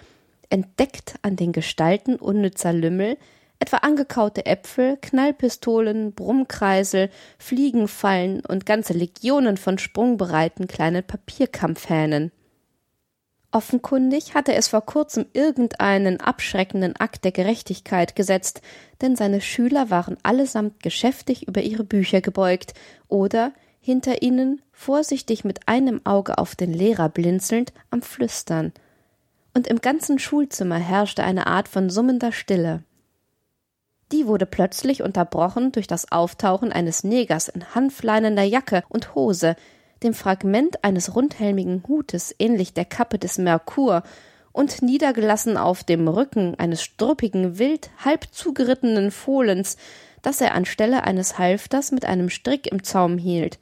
entdeckt 0.50 1.14
an 1.22 1.36
den 1.36 1.52
Gestalten 1.52 2.16
unnützer 2.16 2.74
Lümmel, 2.74 3.16
etwa 3.58 3.78
angekaute 3.78 4.44
Äpfel, 4.44 4.98
Knallpistolen, 5.00 6.12
Brummkreisel, 6.12 7.08
Fliegenfallen 7.38 8.44
und 8.44 8.66
ganze 8.66 8.92
Legionen 8.92 9.56
von 9.56 9.78
sprungbereiten 9.78 10.66
kleinen 10.66 11.04
Papierkampfhähnen. 11.04 12.32
Offenkundig 13.52 14.34
hatte 14.34 14.54
es 14.54 14.68
vor 14.68 14.82
kurzem 14.82 15.26
irgendeinen 15.32 16.20
abschreckenden 16.20 16.94
Akt 16.96 17.24
der 17.24 17.32
Gerechtigkeit 17.32 18.14
gesetzt, 18.14 18.60
denn 19.00 19.16
seine 19.16 19.40
Schüler 19.40 19.90
waren 19.90 20.16
allesamt 20.22 20.82
geschäftig 20.82 21.48
über 21.48 21.60
ihre 21.60 21.82
Bücher 21.82 22.20
gebeugt 22.20 22.74
oder 23.08 23.52
hinter 23.80 24.22
ihnen, 24.22 24.62
vorsichtig 24.72 25.42
mit 25.42 25.66
einem 25.66 26.00
Auge 26.04 26.38
auf 26.38 26.54
den 26.54 26.72
Lehrer 26.72 27.08
blinzelnd, 27.08 27.72
am 27.90 28.02
Flüstern. 28.02 28.72
Und 29.52 29.66
im 29.66 29.80
ganzen 29.80 30.20
Schulzimmer 30.20 30.76
herrschte 30.76 31.24
eine 31.24 31.48
Art 31.48 31.66
von 31.66 31.90
summender 31.90 32.30
Stille. 32.30 32.84
Die 34.12 34.26
wurde 34.26 34.46
plötzlich 34.46 35.02
unterbrochen 35.02 35.72
durch 35.72 35.86
das 35.86 36.12
Auftauchen 36.12 36.72
eines 36.72 37.02
Negers 37.02 37.48
in 37.48 37.74
hanfleinender 37.74 38.42
Jacke 38.42 38.84
und 38.88 39.14
Hose, 39.14 39.56
dem 40.02 40.14
Fragment 40.14 40.82
eines 40.84 41.14
rundhelmigen 41.14 41.82
Hutes 41.86 42.34
ähnlich 42.38 42.72
der 42.74 42.84
Kappe 42.84 43.18
des 43.18 43.38
Merkur 43.38 44.02
und 44.52 44.82
niedergelassen 44.82 45.56
auf 45.56 45.84
dem 45.84 46.08
Rücken 46.08 46.54
eines 46.58 46.82
struppigen, 46.82 47.58
wild 47.58 47.90
halb 48.04 48.26
zugerittenen 48.32 49.10
Fohlens, 49.10 49.76
das 50.22 50.40
er 50.40 50.54
anstelle 50.54 51.04
eines 51.04 51.38
Halfters 51.38 51.92
mit 51.92 52.04
einem 52.04 52.30
Strick 52.30 52.66
im 52.66 52.82
Zaum 52.82 53.18
hielt. 53.18 53.58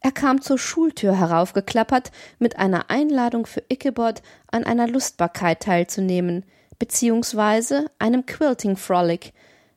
Er 0.00 0.12
kam 0.12 0.40
zur 0.40 0.58
Schultür 0.58 1.18
heraufgeklappert 1.18 2.12
mit 2.38 2.58
einer 2.58 2.90
Einladung 2.90 3.46
für 3.46 3.62
Ichabod 3.68 4.22
an 4.50 4.64
einer 4.64 4.86
Lustbarkeit 4.86 5.60
teilzunehmen, 5.60 6.44
beziehungsweise 6.78 7.86
einem 7.98 8.24
Quilting 8.24 8.76
Frolic, 8.76 9.32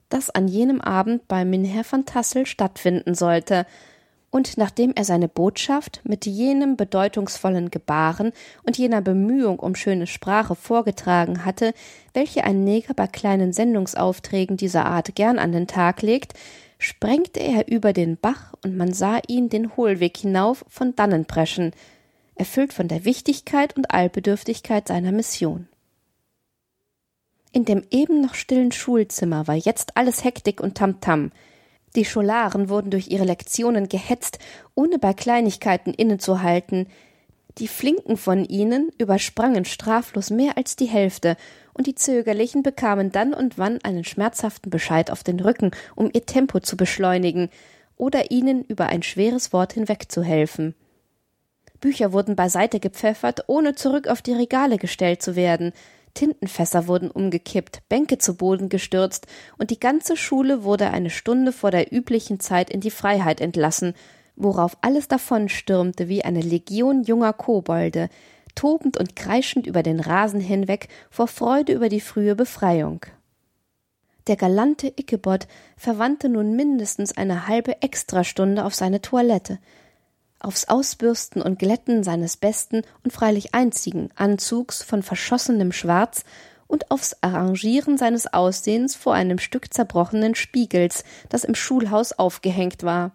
das 0.10 0.30
an 0.30 0.48
jenem 0.48 0.82
Abend 0.82 1.28
bei 1.28 1.46
Minher 1.46 1.84
van 1.90 2.06
Tassel 2.06 2.46
stattfinden 2.46 3.16
sollte, 3.16 3.66
und 4.32 4.58
nachdem 4.58 4.94
er 4.96 5.04
seine 5.04 5.28
Botschaft 5.28 6.02
mit 6.04 6.26
jenem 6.26 6.78
bedeutungsvollen 6.78 7.70
Gebaren 7.70 8.32
und 8.64 8.78
jener 8.78 9.02
Bemühung 9.02 9.60
um 9.60 9.76
schöne 9.76 10.08
Sprache 10.08 10.56
vorgetragen 10.56 11.46
hatte, 11.46 11.74
welche 12.14 12.46
ein 12.46 12.64
Neger 12.64 12.94
bei 12.94 13.08
kleinen 13.08 13.52
Sendungsaufträgen 13.52 14.56
dieser 14.58 14.86
Art 14.86 15.16
gern 15.16 15.38
an 15.38 15.52
den 15.52 15.68
Tag 15.68 16.02
legt, 16.02 16.34
sprengte 16.80 17.42
er 17.42 17.68
über 17.68 17.94
den 17.94 18.18
Bach 18.18 18.54
und 18.64 18.76
man 18.76 18.94
sah 18.94 19.20
ihn 19.28 19.50
den 19.50 19.76
Hohlweg 19.76 20.18
hinauf 20.18 20.66
von 20.68 20.96
dannen 20.96 21.26
preschen, 21.26 21.72
erfüllt 22.36 22.74
von 22.74 22.88
der 22.88 23.06
Wichtigkeit 23.06 23.76
und 23.76 23.92
Allbedürftigkeit 23.92 24.88
seiner 24.88 25.12
Mission. 25.12 25.68
In 27.52 27.66
dem 27.66 27.84
eben 27.92 28.22
noch 28.22 28.34
stillen 28.34 28.72
Schulzimmer 28.72 29.46
war 29.46 29.56
jetzt 29.56 29.98
alles 29.98 30.24
Hektik 30.24 30.62
und 30.62 30.76
Tamtam. 30.76 31.26
-Tam. 31.26 31.32
Die 31.96 32.06
Scholaren 32.06 32.70
wurden 32.70 32.92
durch 32.92 33.10
ihre 33.10 33.26
Lektionen 33.26 33.90
gehetzt, 33.90 34.40
ohne 34.76 34.98
bei 34.98 35.14
Kleinigkeiten 35.14 35.94
innezuhalten. 35.94 36.88
Die 37.58 37.68
Flinken 37.68 38.16
von 38.16 38.46
ihnen 38.46 38.92
übersprangen 38.98 39.66
straflos 39.66 40.30
mehr 40.30 40.58
als 40.58 40.76
die 40.76 40.86
Hälfte, 40.86 41.36
und 41.74 41.88
die 41.88 41.96
Zögerlichen 41.96 42.64
bekamen 42.64 43.12
dann 43.12 43.34
und 43.34 43.58
wann 43.58 43.80
einen 43.84 44.04
schmerzhaften 44.04 44.70
Bescheid 44.70 45.10
auf 45.10 45.24
den 45.24 45.40
Rücken, 45.40 45.72
um 45.96 46.10
ihr 46.14 46.26
Tempo 46.26 46.60
zu 46.60 46.76
beschleunigen 46.76 47.50
oder 47.98 48.32
ihnen 48.32 48.64
über 48.66 48.88
ein 48.88 49.04
schweres 49.04 49.54
Wort 49.54 49.74
hinwegzuhelfen. 49.74 50.76
Bücher 51.80 52.14
wurden 52.14 52.36
beiseite 52.36 52.80
gepfeffert, 52.80 53.46
ohne 53.48 53.76
zurück 53.76 54.08
auf 54.08 54.22
die 54.22 54.34
Regale 54.34 54.78
gestellt 54.78 55.22
zu 55.22 55.36
werden. 55.36 55.72
Tintenfässer 56.14 56.88
wurden 56.88 57.12
umgekippt, 57.12 57.88
Bänke 57.90 58.18
zu 58.18 58.36
Boden 58.36 58.70
gestürzt, 58.70 59.28
und 59.58 59.70
die 59.70 59.80
ganze 59.80 60.16
Schule 60.18 60.64
wurde 60.64 60.90
eine 60.90 61.10
Stunde 61.10 61.52
vor 61.52 61.72
der 61.72 61.94
üblichen 61.94 62.40
Zeit 62.40 62.70
in 62.70 62.82
die 62.82 62.92
Freiheit 62.92 63.42
entlassen, 63.42 63.94
worauf 64.36 64.78
alles 64.82 65.08
davonstürmte 65.08 66.08
wie 66.08 66.24
eine 66.24 66.42
Legion 66.42 67.04
junger 67.04 67.34
Kobolde, 67.34 68.10
tobend 68.56 68.98
und 68.98 69.16
kreischend 69.16 69.68
über 69.68 69.84
den 69.84 70.00
Rasen 70.00 70.42
hinweg 70.42 70.90
vor 71.10 71.28
Freude 71.28 71.74
über 71.74 71.90
die 71.90 72.02
frühe 72.02 72.36
Befreiung. 72.36 73.06
Der 74.28 74.36
galante 74.36 74.94
Ichabod 74.98 75.48
verwandte 75.78 76.30
nun 76.30 76.56
mindestens 76.56 77.18
eine 77.18 77.48
halbe 77.48 77.82
Extrastunde 77.82 78.64
auf 78.66 78.76
seine 78.76 79.02
Toilette, 79.02 79.58
aufs 80.42 80.66
Ausbürsten 80.66 81.42
und 81.42 81.60
Glätten 81.60 82.04
seines 82.04 82.38
besten 82.38 82.82
und 83.04 83.12
freilich 83.12 83.54
einzigen 83.54 84.10
Anzugs 84.16 84.84
von 84.84 85.04
verschossenem 85.04 85.72
Schwarz 85.72 86.24
und 86.68 86.90
aufs 86.90 87.18
Arrangieren 87.22 87.98
seines 87.98 88.32
Aussehens 88.32 88.96
vor 88.96 89.14
einem 89.14 89.40
Stück 89.40 89.74
zerbrochenen 89.74 90.36
Spiegels, 90.36 91.04
das 91.30 91.44
im 91.44 91.54
Schulhaus 91.54 92.14
aufgehängt 92.14 92.84
war. 92.84 93.12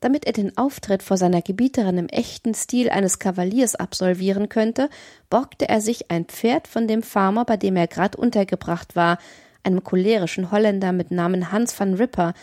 Damit 0.00 0.26
er 0.26 0.34
den 0.34 0.58
Auftritt 0.58 1.02
vor 1.02 1.16
seiner 1.16 1.40
Gebieterin 1.40 1.96
im 1.96 2.08
echten 2.08 2.52
Stil 2.52 2.90
eines 2.90 3.18
Kavaliers 3.18 3.74
absolvieren 3.74 4.50
könnte, 4.50 4.90
borgte 5.30 5.68
er 5.68 5.80
sich 5.80 6.10
ein 6.10 6.26
Pferd 6.26 6.68
von 6.68 6.86
dem 6.86 7.02
Farmer, 7.02 7.46
bei 7.46 7.56
dem 7.56 7.76
er 7.76 7.86
grad 7.86 8.14
untergebracht 8.16 8.96
war, 8.96 9.18
einem 9.62 9.82
cholerischen 9.82 10.50
Holländer 10.50 10.92
mit 10.92 11.10
Namen 11.10 11.52
Hans 11.52 11.78
van 11.78 11.94
Ripper, 11.94 12.34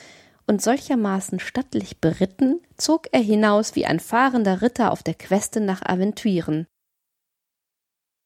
und 0.48 0.62
solchermaßen 0.62 1.40
stattlich 1.40 2.00
beritten, 2.00 2.60
zog 2.78 3.08
er 3.12 3.22
hinaus 3.22 3.76
wie 3.76 3.86
ein 3.86 4.00
fahrender 4.00 4.62
Ritter 4.62 4.92
auf 4.92 5.04
der 5.04 5.14
Queste 5.14 5.62
nach 5.62 5.82
Aventüren. 5.84 6.68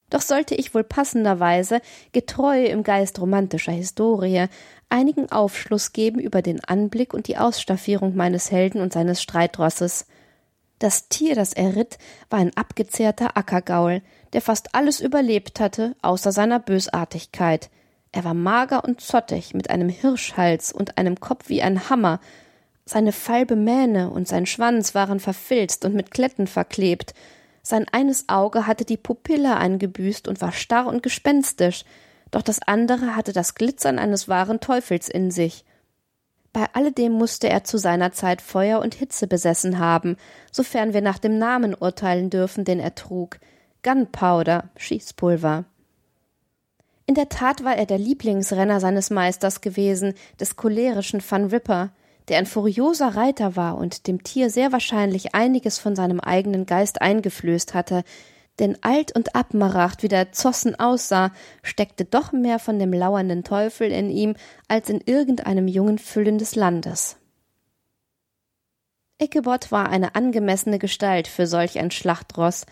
Doch 0.10 0.22
sollte 0.22 0.56
ich 0.56 0.74
wohl 0.74 0.84
passenderweise, 0.84 1.82
getreu 2.12 2.66
im 2.66 2.84
Geist 2.84 3.20
romantischer 3.20 3.72
Historie, 3.72 4.46
einigen 4.88 5.32
Aufschluss 5.32 5.94
geben 5.94 6.20
über 6.20 6.42
den 6.42 6.64
Anblick 6.64 7.14
und 7.14 7.28
die 7.28 7.38
Ausstaffierung 7.38 8.16
meines 8.16 8.52
Helden 8.52 8.82
und 8.82 8.94
seines 8.94 9.22
Streitrosses. 9.22 10.06
Das 10.78 11.10
Tier, 11.10 11.36
das 11.36 11.54
er 11.54 11.76
ritt, 11.76 11.98
war 12.30 12.40
ein 12.40 12.56
abgezehrter 12.56 13.36
Ackergaul, 13.36 14.02
der 14.34 14.42
fast 14.42 14.76
alles 14.76 15.00
überlebt 15.00 15.60
hatte, 15.60 15.96
außer 16.02 16.32
seiner 16.32 16.60
Bösartigkeit– 16.60 17.70
er 18.16 18.24
war 18.24 18.34
mager 18.34 18.86
und 18.86 19.02
zottig, 19.02 19.54
mit 19.54 19.70
einem 19.70 19.90
Hirschhals 19.90 20.72
und 20.72 20.98
einem 20.98 21.20
Kopf 21.20 21.50
wie 21.50 21.62
ein 21.62 21.90
Hammer. 21.90 22.22
Seine 22.86 23.12
falbe 23.12 23.58
Mähne 23.58 24.10
und 24.10 24.26
sein 24.26 24.46
Schwanz 24.46 24.96
waren 24.96 25.20
verfilzt 25.20 25.84
und 25.84 25.94
mit 25.94 26.12
Kletten 26.12 26.48
verklebt. 26.48 27.14
Sein 27.62 27.86
eines 27.92 28.30
Auge 28.30 28.68
hatte 28.68 28.86
die 28.86 28.96
Pupille 28.96 29.58
eingebüßt 29.58 30.30
und 30.30 30.40
war 30.40 30.54
starr 30.54 30.88
und 30.88 31.04
gespenstisch, 31.04 31.84
doch 32.32 32.42
das 32.42 32.62
andere 32.62 33.18
hatte 33.18 33.34
das 33.34 33.54
Glitzern 33.54 34.00
eines 34.00 34.30
wahren 34.30 34.62
Teufels 34.62 35.10
in 35.10 35.30
sich. 35.30 35.66
Bei 36.54 36.68
alledem 36.72 37.12
musste 37.12 37.50
er 37.50 37.66
zu 37.66 37.78
seiner 37.78 38.14
Zeit 38.14 38.42
Feuer 38.42 38.80
und 38.80 38.96
Hitze 38.96 39.28
besessen 39.28 39.78
haben, 39.78 40.16
sofern 40.54 40.94
wir 40.94 41.02
nach 41.02 41.20
dem 41.20 41.38
Namen 41.38 41.76
urteilen 41.76 42.30
dürfen, 42.30 42.64
den 42.64 42.80
er 42.80 42.96
trug. 42.96 43.40
Gunpowder, 43.84 44.70
Schießpulver. 44.78 45.66
In 47.08 47.16
der 47.16 47.30
Tat 47.30 47.64
war 47.64 47.76
er 47.76 47.86
der 47.86 48.00
Lieblingsrenner 48.00 48.80
seines 48.80 49.12
Meisters 49.12 49.62
gewesen, 49.62 50.16
des 50.40 50.56
cholerischen 50.56 51.22
Van 51.28 51.46
Ripper, 51.46 51.92
der 52.28 52.40
ein 52.40 52.48
furioser 52.48 53.16
Reiter 53.16 53.56
war 53.56 53.78
und 53.78 54.08
dem 54.08 54.24
Tier 54.24 54.50
sehr 54.50 54.72
wahrscheinlich 54.72 55.36
einiges 55.36 55.78
von 55.78 55.96
seinem 55.96 56.20
eigenen 56.20 56.66
Geist 56.66 57.02
eingeflößt 57.02 57.76
hatte, 57.76 58.04
denn 58.58 58.78
alt 58.82 59.16
und 59.16 59.36
abmaracht, 59.36 60.02
wie 60.02 60.08
der 60.08 60.32
Zossen 60.32 60.80
aussah, 60.80 61.32
steckte 61.62 62.06
doch 62.06 62.32
mehr 62.32 62.58
von 62.58 62.80
dem 62.80 62.94
lauernden 62.94 63.44
Teufel 63.44 63.92
in 63.92 64.10
ihm 64.10 64.36
als 64.68 64.90
in 64.90 65.02
irgendeinem 65.02 65.68
jungen 65.68 66.00
Füllen 66.00 66.38
des 66.38 66.56
Landes. 66.56 67.18
Ichabod 69.22 69.72
war 69.72 69.90
eine 69.90 70.16
angemessene 70.16 70.80
Gestalt 70.80 71.28
für 71.28 71.48
solch 71.48 71.80
ein 71.80 71.92
Schlachtross. 71.92 72.66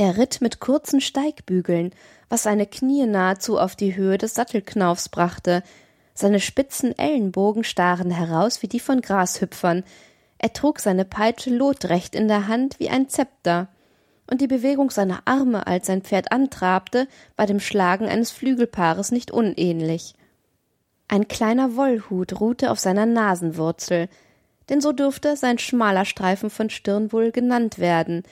Er 0.00 0.16
ritt 0.16 0.40
mit 0.40 0.60
kurzen 0.60 1.02
Steigbügeln, 1.02 1.90
was 2.30 2.44
seine 2.44 2.64
Knie 2.66 3.04
nahezu 3.04 3.58
auf 3.58 3.76
die 3.76 3.96
Höhe 3.96 4.16
des 4.16 4.32
Sattelknaufs 4.32 5.10
brachte. 5.10 5.62
Seine 6.14 6.40
spitzen 6.40 6.98
Ellenbogen 6.98 7.64
stachen 7.64 8.10
heraus 8.10 8.62
wie 8.62 8.66
die 8.66 8.80
von 8.80 9.02
Grashüpfern. 9.02 9.84
Er 10.38 10.54
trug 10.54 10.80
seine 10.80 11.04
Peitsche 11.04 11.50
lotrecht 11.50 12.14
in 12.14 12.28
der 12.28 12.48
Hand 12.48 12.80
wie 12.80 12.88
ein 12.88 13.10
Zepter. 13.10 13.68
Und 14.26 14.40
die 14.40 14.46
Bewegung 14.46 14.88
seiner 14.90 15.20
Arme, 15.26 15.66
als 15.66 15.88
sein 15.88 16.00
Pferd 16.00 16.32
antrabte, 16.32 17.06
war 17.36 17.44
dem 17.44 17.60
Schlagen 17.60 18.06
eines 18.06 18.30
Flügelpaares 18.30 19.12
nicht 19.12 19.30
unähnlich. 19.30 20.14
Ein 21.08 21.28
kleiner 21.28 21.76
Wollhut 21.76 22.40
ruhte 22.40 22.70
auf 22.70 22.78
seiner 22.78 23.04
Nasenwurzel, 23.04 24.08
denn 24.70 24.80
so 24.80 24.92
dürfte 24.92 25.36
sein 25.36 25.58
schmaler 25.58 26.06
Streifen 26.06 26.48
von 26.48 26.70
Stirn 26.70 27.12
wohl 27.12 27.32
genannt 27.32 27.78
werden, 27.78 28.22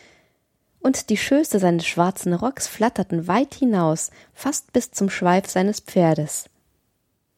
und 0.89 1.11
die 1.11 1.19
Schöße 1.19 1.59
seines 1.59 1.87
schwarzen 1.87 2.33
Rocks 2.33 2.67
flatterten 2.67 3.29
weit 3.29 3.53
hinaus, 3.53 4.11
fast 4.33 4.73
bis 4.73 4.91
zum 4.91 5.11
Schweif 5.11 5.47
seines 5.47 5.81
Pferdes. 5.81 6.49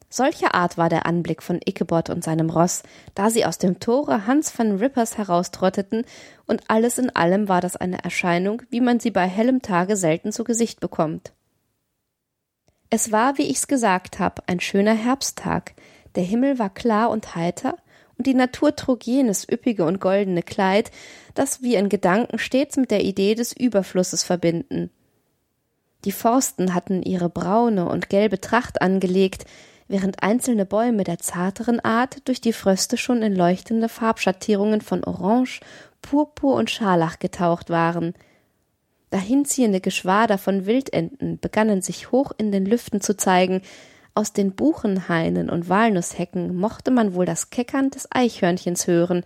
Solcher 0.08 0.54
Art 0.54 0.78
war 0.78 0.88
der 0.88 1.04
Anblick 1.04 1.42
von 1.42 1.58
Ichabod 1.66 2.10
und 2.10 2.22
seinem 2.22 2.48
Ross, 2.48 2.84
da 3.16 3.28
sie 3.28 3.44
aus 3.44 3.58
dem 3.58 3.80
Tore 3.80 4.28
Hans 4.28 4.56
van 4.56 4.76
Rippers 4.76 5.18
heraustrotteten, 5.18 6.04
und 6.46 6.62
alles 6.68 6.98
in 6.98 7.10
allem 7.10 7.48
war 7.48 7.60
das 7.60 7.74
eine 7.74 8.04
Erscheinung, 8.04 8.62
wie 8.70 8.80
man 8.80 9.00
sie 9.00 9.10
bei 9.10 9.26
hellem 9.26 9.62
Tage 9.62 9.96
selten 9.96 10.30
zu 10.30 10.44
Gesicht 10.44 10.78
bekommt. 10.78 11.32
Es 12.88 13.10
war, 13.10 13.36
wie 13.36 13.50
ich's 13.50 13.66
gesagt 13.66 14.20
hab, 14.20 14.48
ein 14.48 14.60
schöner 14.60 14.94
Herbsttag, 14.94 15.74
der 16.14 16.22
Himmel 16.22 16.60
war 16.60 16.70
klar 16.70 17.10
und 17.10 17.34
heiter, 17.34 17.78
und 18.20 18.26
die 18.26 18.34
Natur 18.34 18.76
trug 18.76 19.06
jenes 19.06 19.48
üppige 19.50 19.86
und 19.86 19.98
goldene 19.98 20.42
Kleid, 20.42 20.90
das 21.32 21.62
wir 21.62 21.78
in 21.78 21.88
Gedanken 21.88 22.38
stets 22.38 22.76
mit 22.76 22.90
der 22.90 23.02
Idee 23.02 23.34
des 23.34 23.54
Überflusses 23.54 24.24
verbinden. 24.24 24.90
Die 26.04 26.12
Forsten 26.12 26.74
hatten 26.74 27.02
ihre 27.02 27.30
braune 27.30 27.88
und 27.88 28.10
gelbe 28.10 28.38
Tracht 28.38 28.82
angelegt, 28.82 29.46
während 29.88 30.22
einzelne 30.22 30.66
Bäume 30.66 31.04
der 31.04 31.18
zarteren 31.18 31.80
Art 31.80 32.28
durch 32.28 32.42
die 32.42 32.52
Fröste 32.52 32.98
schon 32.98 33.22
in 33.22 33.34
leuchtende 33.34 33.88
Farbschattierungen 33.88 34.82
von 34.82 35.02
Orange, 35.02 35.60
Purpur 36.02 36.56
und 36.56 36.70
Scharlach 36.70 37.20
getaucht 37.20 37.70
waren. 37.70 38.12
Dahinziehende 39.08 39.80
Geschwader 39.80 40.36
von 40.36 40.66
Wildenten 40.66 41.38
begannen 41.40 41.80
sich 41.80 42.12
hoch 42.12 42.32
in 42.36 42.52
den 42.52 42.66
Lüften 42.66 43.00
zu 43.00 43.16
zeigen, 43.16 43.62
Aus 44.14 44.32
den 44.32 44.52
Buchenhainen 44.52 45.50
und 45.50 45.68
Walnusshecken 45.68 46.56
mochte 46.56 46.90
man 46.90 47.14
wohl 47.14 47.26
das 47.26 47.50
Keckern 47.50 47.90
des 47.90 48.08
Eichhörnchens 48.10 48.86
hören 48.86 49.24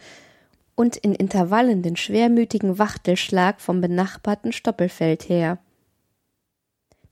und 0.75 0.97
in 0.97 1.15
Intervallen 1.15 1.83
den 1.83 1.97
schwermütigen 1.97 2.79
Wachtelschlag 2.79 3.61
vom 3.61 3.81
benachbarten 3.81 4.53
Stoppelfeld 4.53 5.29
her. 5.29 5.59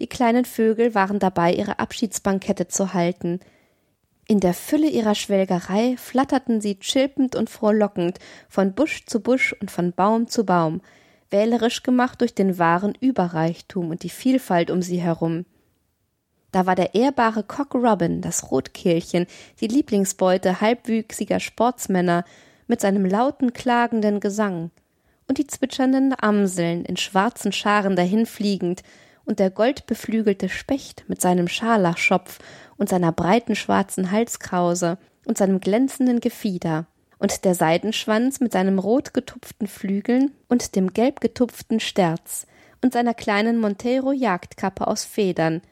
Die 0.00 0.08
kleinen 0.08 0.44
Vögel 0.44 0.94
waren 0.94 1.18
dabei, 1.18 1.54
ihre 1.54 1.78
Abschiedsbankette 1.78 2.68
zu 2.68 2.92
halten. 2.92 3.40
In 4.26 4.40
der 4.40 4.54
Fülle 4.54 4.88
ihrer 4.88 5.14
Schwelgerei 5.14 5.96
flatterten 5.96 6.60
sie 6.60 6.78
chilpend 6.78 7.36
und 7.36 7.50
frohlockend 7.50 8.18
von 8.48 8.74
Busch 8.74 9.06
zu 9.06 9.20
Busch 9.20 9.54
und 9.60 9.70
von 9.70 9.92
Baum 9.92 10.26
zu 10.26 10.44
Baum, 10.44 10.80
wählerisch 11.30 11.82
gemacht 11.82 12.20
durch 12.20 12.34
den 12.34 12.58
wahren 12.58 12.94
Überreichtum 13.00 13.90
und 13.90 14.02
die 14.02 14.10
Vielfalt 14.10 14.70
um 14.70 14.82
sie 14.82 15.00
herum. 15.00 15.44
Da 16.52 16.66
war 16.66 16.74
der 16.74 16.94
ehrbare 16.94 17.42
Cock 17.42 17.74
Robin, 17.74 18.20
das 18.20 18.50
Rotkehlchen, 18.50 19.26
die 19.60 19.66
Lieblingsbeute 19.66 20.60
halbwüchsiger 20.60 21.40
Sportsmänner, 21.40 22.24
mit 22.68 22.80
seinem 22.80 23.04
lauten, 23.04 23.52
klagenden 23.52 24.20
Gesang, 24.20 24.70
und 25.28 25.38
die 25.38 25.46
zwitschernden 25.46 26.14
Amseln 26.18 26.84
in 26.84 26.96
schwarzen 26.96 27.52
Scharen 27.52 27.96
dahinfliegend, 27.96 28.82
und 29.24 29.38
der 29.38 29.50
goldbeflügelte 29.50 30.48
Specht 30.48 31.04
mit 31.08 31.20
seinem 31.20 31.48
Scharlachschopf 31.48 32.38
und 32.76 32.88
seiner 32.88 33.12
breiten 33.12 33.54
schwarzen 33.54 34.10
Halskrause 34.10 34.98
und 35.24 35.38
seinem 35.38 35.60
glänzenden 35.60 36.20
Gefieder, 36.20 36.86
und 37.18 37.44
der 37.44 37.54
Seidenschwanz 37.54 38.40
mit 38.40 38.52
seinem 38.52 38.78
rot 38.78 39.14
getupften 39.14 39.68
Flügeln 39.68 40.32
und 40.48 40.74
dem 40.74 40.92
gelb 40.92 41.20
getupften 41.20 41.78
Sterz 41.78 42.46
und 42.82 42.92
seiner 42.92 43.14
kleinen 43.14 43.60
Montero 43.60 44.12
Jagdkappe 44.12 44.86
aus 44.86 45.04
Federn, 45.04 45.62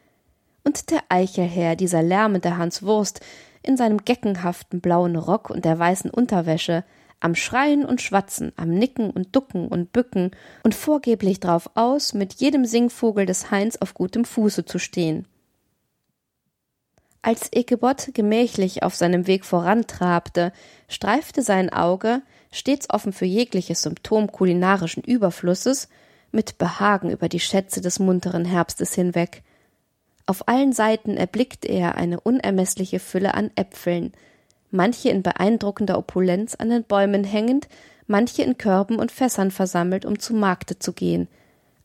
und 0.64 0.90
der 0.90 1.03
Eichelherr, 1.09 1.77
dieser 1.77 2.03
lärmende 2.03 2.57
Hans 2.57 2.83
Wurst, 2.83 3.20
in 3.62 3.77
seinem 3.77 4.05
geckenhaften 4.05 4.81
blauen 4.81 5.16
Rock 5.16 5.51
und 5.51 5.64
der 5.64 5.79
weißen 5.79 6.11
Unterwäsche, 6.11 6.85
am 7.20 7.35
Schreien 7.35 7.85
und 7.85 8.01
Schwatzen, 8.01 8.53
am 8.57 8.70
Nicken 8.70 9.11
und 9.11 9.37
Ducken 9.37 9.68
und 9.68 9.92
Bücken 9.92 10.31
und 10.62 10.75
vorgeblich 10.75 11.38
drauf 11.38 11.70
aus, 11.75 12.14
mit 12.14 12.35
jedem 12.35 12.64
Singvogel 12.64 13.27
des 13.27 13.51
Hains 13.51 13.81
auf 13.81 13.92
gutem 13.94 14.25
Fuße 14.25 14.64
zu 14.64 14.79
stehen. 14.79 15.27
Als 17.23 17.53
Ekebot 17.53 18.14
gemächlich 18.14 18.83
auf 18.83 18.94
seinem 18.94 19.27
Weg 19.27 19.44
vorantrabte, 19.44 20.53
streifte 20.88 21.42
sein 21.42 21.70
Auge, 21.70 22.23
stets 22.51 22.88
offen 22.88 23.12
für 23.12 23.27
jegliches 23.27 23.83
Symptom 23.83 24.33
kulinarischen 24.33 25.03
Überflusses, 25.03 25.88
mit 26.33 26.57
Behagen 26.57 27.11
über 27.11 27.29
die 27.29 27.40
Schätze 27.40 27.83
des 27.83 27.99
munteren 27.99 28.46
Herbstes 28.46 28.94
hinweg. 28.94 29.42
Auf 30.30 30.46
allen 30.46 30.72
Seiten 30.72 31.16
erblickte 31.16 31.66
er 31.66 31.96
eine 31.96 32.20
unermeßliche 32.20 33.00
Fülle 33.00 33.34
an 33.34 33.50
Äpfeln, 33.56 34.12
manche 34.70 35.08
in 35.08 35.24
beeindruckender 35.24 35.98
Opulenz 35.98 36.54
an 36.54 36.70
den 36.70 36.84
Bäumen 36.84 37.24
hängend, 37.24 37.66
manche 38.06 38.44
in 38.44 38.56
Körben 38.56 39.00
und 39.00 39.10
Fässern 39.10 39.50
versammelt, 39.50 40.04
um 40.04 40.20
zu 40.20 40.32
Markte 40.32 40.78
zu 40.78 40.92
gehen, 40.92 41.26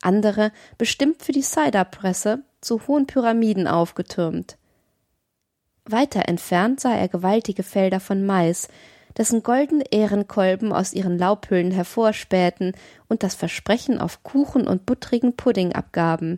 andere 0.03 0.51
bestimmt 0.77 1.23
für 1.23 1.31
die 1.31 1.41
Ciderpresse 1.41 2.43
zu 2.61 2.85
hohen 2.85 3.07
Pyramiden 3.07 3.65
aufgetürmt. 3.65 4.59
Weiter 5.85 6.27
entfernt 6.27 6.79
sah 6.79 6.93
er 6.93 7.07
gewaltige 7.07 7.63
Felder 7.63 7.99
von 7.99 8.27
Mais, 8.27 8.67
dessen 9.17 9.41
goldene 9.41 9.85
Ehrenkolben 9.89 10.71
aus 10.71 10.93
ihren 10.93 11.17
Laubhüllen 11.17 11.71
hervorspähten 11.71 12.73
und 13.09 13.23
das 13.23 13.33
Versprechen 13.33 13.97
auf 13.99 14.21
Kuchen 14.21 14.67
und 14.67 14.85
buttrigen 14.85 15.35
Pudding 15.35 15.73
abgaben. 15.73 16.37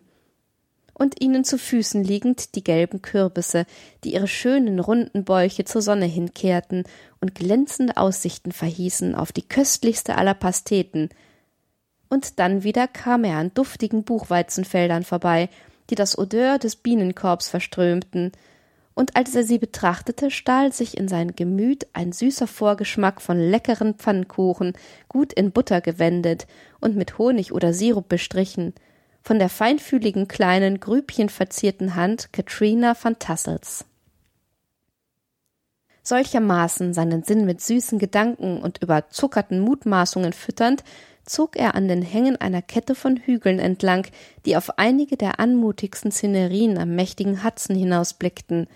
Und 0.98 1.22
ihnen 1.22 1.44
zu 1.44 1.60
Füßen 1.60 2.04
liegend 2.04 2.56
die 2.56 2.64
gelben 2.64 3.04
Kürbisse, 3.04 3.68
die 4.04 4.16
ihre 4.16 4.28
schönen 4.28 4.80
runden 4.80 5.26
Bäuche 5.26 5.64
zur 5.64 5.84
Sonne 5.84 6.06
hinkehrten 6.06 6.86
und 7.22 7.36
glänzende 7.36 7.98
Aussichten 7.98 8.52
verhießen 8.52 9.14
auf 9.14 9.32
die 9.32 9.48
köstlichste 9.48 10.18
aller 10.18 10.34
Pasteten. 10.34 11.10
Und 12.10 12.40
dann 12.40 12.64
wieder 12.64 12.88
kam 12.88 13.26
er 13.26 13.38
an 13.38 13.54
duftigen 13.54 14.06
Buchweizenfeldern 14.06 15.04
vorbei, 15.04 15.50
die 15.92 15.96
das 15.96 16.18
Odeur 16.18 16.58
des 16.58 16.76
Bienenkorbs 16.78 17.48
verströmten, 17.48 18.32
und 18.98 19.16
als 19.16 19.36
er 19.36 19.44
sie 19.44 19.60
betrachtete, 19.60 20.32
stahl 20.32 20.74
sich 20.74 20.98
in 20.98 21.08
sein 21.08 21.36
Gemüt 21.36 21.86
ein 21.94 22.12
süßer 22.12 22.48
Vorgeschmack 22.48 23.22
von 23.22 23.40
leckeren 23.40 23.94
Pfannkuchen, 23.94 24.74
gut 25.08 25.34
in 25.34 25.52
Butter 25.52 25.82
gewendet 25.82 26.48
und 26.80 26.96
mit 26.96 27.20
Honig 27.20 27.52
oder 27.52 27.74
Sirup 27.74 28.10
bestrichen, 28.10 28.74
von 29.28 29.40
der 29.40 29.50
feinfühligen 29.50 30.30
kleinen, 30.30 30.80
grübchenverzierten 30.80 31.96
Hand 31.96 32.32
Katrina 32.32 32.96
van 33.04 33.20
Tassels. 33.20 33.84
Solchermaßen 36.02 36.94
seinen 36.94 37.24
Sinn 37.24 37.46
mit 37.46 37.60
süßen 37.60 38.00
Gedanken 38.00 38.62
und 38.62 38.82
überzuckerten 38.82 39.60
Mutmaßungen 39.60 40.32
fütternd, 40.32 40.86
zog 41.26 41.58
er 41.58 41.76
an 41.76 41.90
den 41.90 42.04
Hängen 42.04 42.38
einer 42.38 42.62
Kette 42.62 42.96
von 42.96 43.18
Hügeln 43.18 43.60
entlang, 43.60 44.08
die 44.46 44.56
auf 44.56 44.80
einige 44.80 45.18
der 45.18 45.42
anmutigsten 45.42 46.10
Szenerien 46.10 46.78
am 46.78 46.96
mächtigen 46.96 47.44
Hudson 47.44 47.76
hinausblickten, 47.76 48.68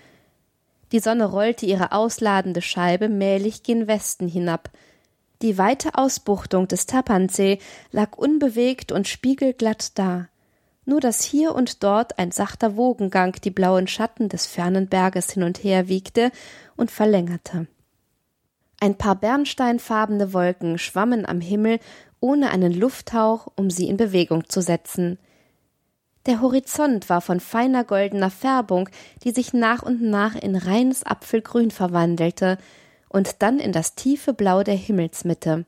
die 0.92 0.98
Sonne 0.98 1.24
rollte 1.24 1.64
ihre 1.64 1.92
ausladende 1.92 2.60
Scheibe 2.60 3.08
mählich 3.08 3.62
gen 3.62 3.86
Westen 3.86 4.28
hinab. 4.28 4.68
Die 5.40 5.56
weite 5.56 5.94
Ausbuchtung 5.94 6.68
des 6.68 6.84
Tapansee 6.84 7.58
lag 7.90 8.18
unbewegt 8.18 8.92
und 8.92 9.08
spiegelglatt 9.08 9.98
da. 9.98 10.28
Nur 10.84 11.00
dass 11.00 11.22
hier 11.22 11.54
und 11.54 11.84
dort 11.84 12.18
ein 12.18 12.32
sachter 12.32 12.76
Wogengang 12.76 13.36
die 13.44 13.50
blauen 13.50 13.86
Schatten 13.86 14.28
des 14.28 14.46
fernen 14.46 14.88
Berges 14.88 15.30
hin 15.30 15.44
und 15.44 15.62
her 15.62 15.88
wiegte 15.88 16.32
und 16.76 16.90
verlängerte. 16.90 17.68
Ein 18.80 18.98
paar 18.98 19.14
bernsteinfarbene 19.14 20.32
Wolken 20.32 20.78
schwammen 20.78 21.24
am 21.24 21.40
Himmel 21.40 21.78
ohne 22.18 22.50
einen 22.50 22.72
Lufthauch, 22.72 23.46
um 23.54 23.70
sie 23.70 23.88
in 23.88 23.96
Bewegung 23.96 24.48
zu 24.48 24.60
setzen. 24.60 25.18
Der 26.26 26.40
Horizont 26.40 27.08
war 27.08 27.20
von 27.20 27.40
feiner 27.40 27.84
goldener 27.84 28.30
Färbung, 28.30 28.88
die 29.24 29.32
sich 29.32 29.52
nach 29.52 29.82
und 29.82 30.02
nach 30.02 30.36
in 30.36 30.56
reines 30.56 31.04
Apfelgrün 31.04 31.70
verwandelte 31.70 32.58
und 33.08 33.42
dann 33.42 33.58
in 33.58 33.72
das 33.72 33.94
tiefe 33.94 34.32
Blau 34.32 34.62
der 34.62 34.76
Himmelsmitte. 34.76 35.64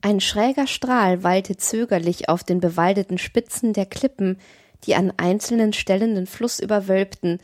Ein 0.00 0.20
schräger 0.20 0.66
Strahl 0.66 1.22
wallte 1.22 1.56
zögerlich 1.56 2.28
auf 2.28 2.44
den 2.44 2.60
bewaldeten 2.60 3.18
Spitzen 3.18 3.72
der 3.72 3.86
Klippen, 3.86 4.38
die 4.84 4.94
an 4.94 5.12
einzelnen 5.16 5.72
Stellen 5.72 6.14
den 6.14 6.26
Fluss 6.26 6.60
überwölbten, 6.60 7.38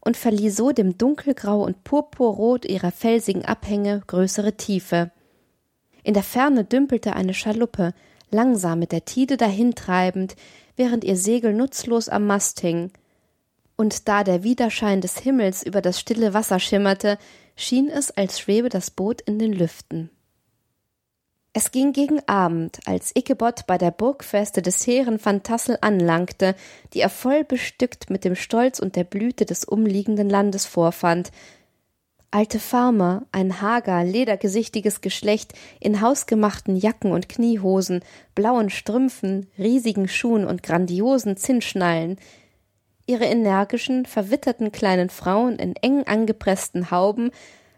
und 0.00 0.16
verlieh 0.16 0.50
so 0.50 0.72
dem 0.72 0.96
Dunkelgrau 0.96 1.62
und 1.62 1.84
Purpurrot 1.84 2.64
ihrer 2.64 2.92
felsigen 2.92 3.44
Abhänge 3.44 4.02
größere 4.06 4.56
Tiefe. 4.56 5.10
In 6.02 6.14
der 6.14 6.22
Ferne 6.22 6.64
dümpelte 6.64 7.14
eine 7.14 7.34
Schaluppe, 7.34 7.92
langsam 8.30 8.78
mit 8.78 8.92
der 8.92 9.04
Tide 9.04 9.36
dahintreibend, 9.36 10.36
während 10.76 11.04
ihr 11.04 11.16
Segel 11.16 11.52
nutzlos 11.52 12.08
am 12.08 12.26
Mast 12.26 12.60
hing. 12.60 12.90
Und 13.76 14.08
da 14.08 14.24
der 14.24 14.42
Widerschein 14.44 15.00
des 15.00 15.18
Himmels 15.18 15.62
über 15.62 15.82
das 15.82 16.00
stille 16.00 16.34
Wasser 16.34 16.58
schimmerte, 16.58 17.18
schien 17.56 17.88
es, 17.88 18.10
als 18.10 18.40
schwebe 18.40 18.68
das 18.68 18.90
Boot 18.90 19.20
in 19.20 19.38
den 19.38 19.52
Lüften. 19.52 20.10
Es 21.54 21.70
ging 21.70 21.92
gegen 21.92 22.20
Abend, 22.28 22.78
als 22.86 23.12
Ichabod 23.16 23.66
bei 23.66 23.78
der 23.78 23.90
Burgfeste 23.90 24.62
des 24.62 24.86
Heeren 24.86 25.18
van 25.24 25.42
Tassel 25.42 25.78
anlangte, 25.80 26.54
die 26.92 27.00
er 27.00 27.08
voll 27.08 27.42
bestückt 27.42 28.10
mit 28.10 28.24
dem 28.24 28.36
Stolz 28.36 28.78
und 28.78 28.96
der 28.96 29.04
Blüte 29.04 29.44
des 29.44 29.64
umliegenden 29.64 30.28
Landes 30.28 30.66
vorfand, 30.66 31.32
Alte 32.30 32.58
Farmer, 32.58 33.22
ein 33.32 33.62
hager, 33.62 34.04
ledergesichtiges 34.04 35.00
Geschlecht 35.00 35.54
in 35.80 36.02
hausgemachten 36.02 36.76
Jacken 36.76 37.12
und 37.12 37.30
Kniehosen, 37.30 38.04
blauen 38.34 38.68
Strümpfen, 38.68 39.46
riesigen 39.58 40.08
Schuhen 40.08 40.44
und 40.44 40.62
grandiosen 40.62 41.38
Zinnschnallen, 41.38 42.18
ihre 43.06 43.24
energischen, 43.24 44.04
verwitterten 44.04 44.72
kleinen 44.72 45.08
Frauen 45.08 45.58
in 45.58 45.74
eng 45.76 46.02
angepressten 46.06 46.90
Hauben, 46.90 47.30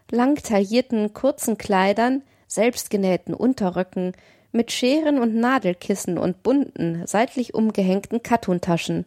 lang 0.09 0.35
taillierten 0.35 1.13
kurzen 1.13 1.57
Kleidern, 1.57 2.21
selbstgenähten 2.51 3.33
Unterröcken, 3.33 4.13
mit 4.51 4.71
Scheren 4.71 5.19
und 5.19 5.33
Nadelkissen 5.35 6.17
und 6.17 6.43
bunten, 6.43 7.03
seitlich 7.05 7.53
umgehängten 7.53 8.21
Kattuntaschen 8.21 9.05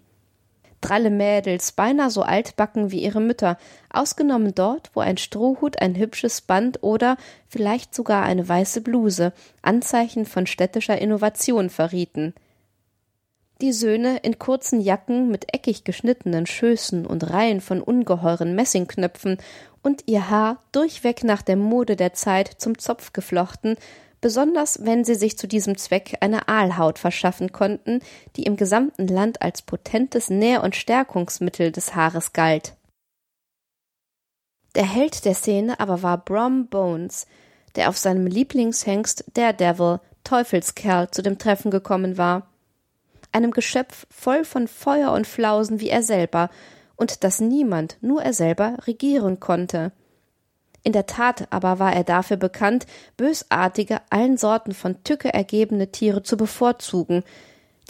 dralle 0.84 1.10
Mädels, 1.10 1.72
beinahe 1.72 2.10
so 2.10 2.22
altbacken 2.22 2.90
wie 2.90 3.02
ihre 3.02 3.20
Mütter, 3.20 3.56
ausgenommen 3.90 4.54
dort, 4.54 4.90
wo 4.92 5.00
ein 5.00 5.16
Strohhut, 5.16 5.80
ein 5.80 5.96
hübsches 5.96 6.42
Band 6.42 6.82
oder 6.82 7.16
vielleicht 7.48 7.94
sogar 7.94 8.24
eine 8.24 8.46
weiße 8.46 8.82
Bluse 8.82 9.32
Anzeichen 9.62 10.26
von 10.26 10.46
städtischer 10.46 10.98
Innovation 10.98 11.70
verrieten. 11.70 12.34
Die 13.60 13.72
Söhne 13.72 14.18
in 14.18 14.38
kurzen 14.38 14.80
Jacken 14.80 15.30
mit 15.30 15.54
eckig 15.54 15.84
geschnittenen 15.84 16.44
Schößen 16.44 17.06
und 17.06 17.30
Reihen 17.30 17.60
von 17.60 17.80
ungeheuren 17.80 18.54
Messingknöpfen 18.54 19.38
und 19.84 20.04
ihr 20.06 20.28
Haar 20.30 20.62
durchweg 20.72 21.22
nach 21.22 21.42
der 21.42 21.56
Mode 21.56 21.94
der 21.94 22.14
Zeit 22.14 22.48
zum 22.58 22.78
Zopf 22.78 23.12
geflochten, 23.12 23.76
besonders 24.20 24.84
wenn 24.84 25.04
sie 25.04 25.14
sich 25.14 25.36
zu 25.36 25.46
diesem 25.46 25.76
Zweck 25.76 26.16
eine 26.20 26.48
Aalhaut 26.48 26.98
verschaffen 26.98 27.52
konnten, 27.52 28.00
die 28.36 28.44
im 28.44 28.56
gesamten 28.56 29.06
Land 29.06 29.42
als 29.42 29.60
potentes 29.60 30.30
Nähr- 30.30 30.64
und 30.64 30.74
Stärkungsmittel 30.74 31.70
des 31.70 31.94
Haares 31.94 32.32
galt. 32.32 32.74
Der 34.74 34.90
Held 34.90 35.26
der 35.26 35.34
Szene 35.34 35.78
aber 35.78 36.02
war 36.02 36.18
Brom 36.18 36.68
Bones, 36.68 37.26
der 37.76 37.90
auf 37.90 37.98
seinem 37.98 38.26
Lieblingshengst 38.26 39.24
Daredevil, 39.34 40.00
Teufelskerl, 40.24 41.10
zu 41.10 41.22
dem 41.22 41.38
Treffen 41.38 41.70
gekommen 41.70 42.16
war. 42.16 42.48
Einem 43.30 43.50
Geschöpf 43.50 44.06
voll 44.10 44.44
von 44.46 44.68
Feuer 44.68 45.12
und 45.12 45.26
Flausen 45.26 45.80
wie 45.80 45.90
er 45.90 46.02
selber, 46.02 46.48
und 47.04 47.22
das 47.22 47.38
niemand, 47.38 47.98
nur 48.00 48.22
er 48.22 48.32
selber, 48.32 48.78
regieren 48.86 49.38
konnte. 49.38 49.92
In 50.82 50.94
der 50.94 51.04
Tat 51.04 51.48
aber 51.50 51.78
war 51.78 51.92
er 51.92 52.02
dafür 52.02 52.38
bekannt, 52.38 52.86
bösartige, 53.18 54.00
allen 54.08 54.38
Sorten 54.38 54.72
von 54.72 55.04
Tücke 55.04 55.34
ergebene 55.34 55.92
Tiere 55.92 56.22
zu 56.22 56.38
bevorzugen, 56.38 57.22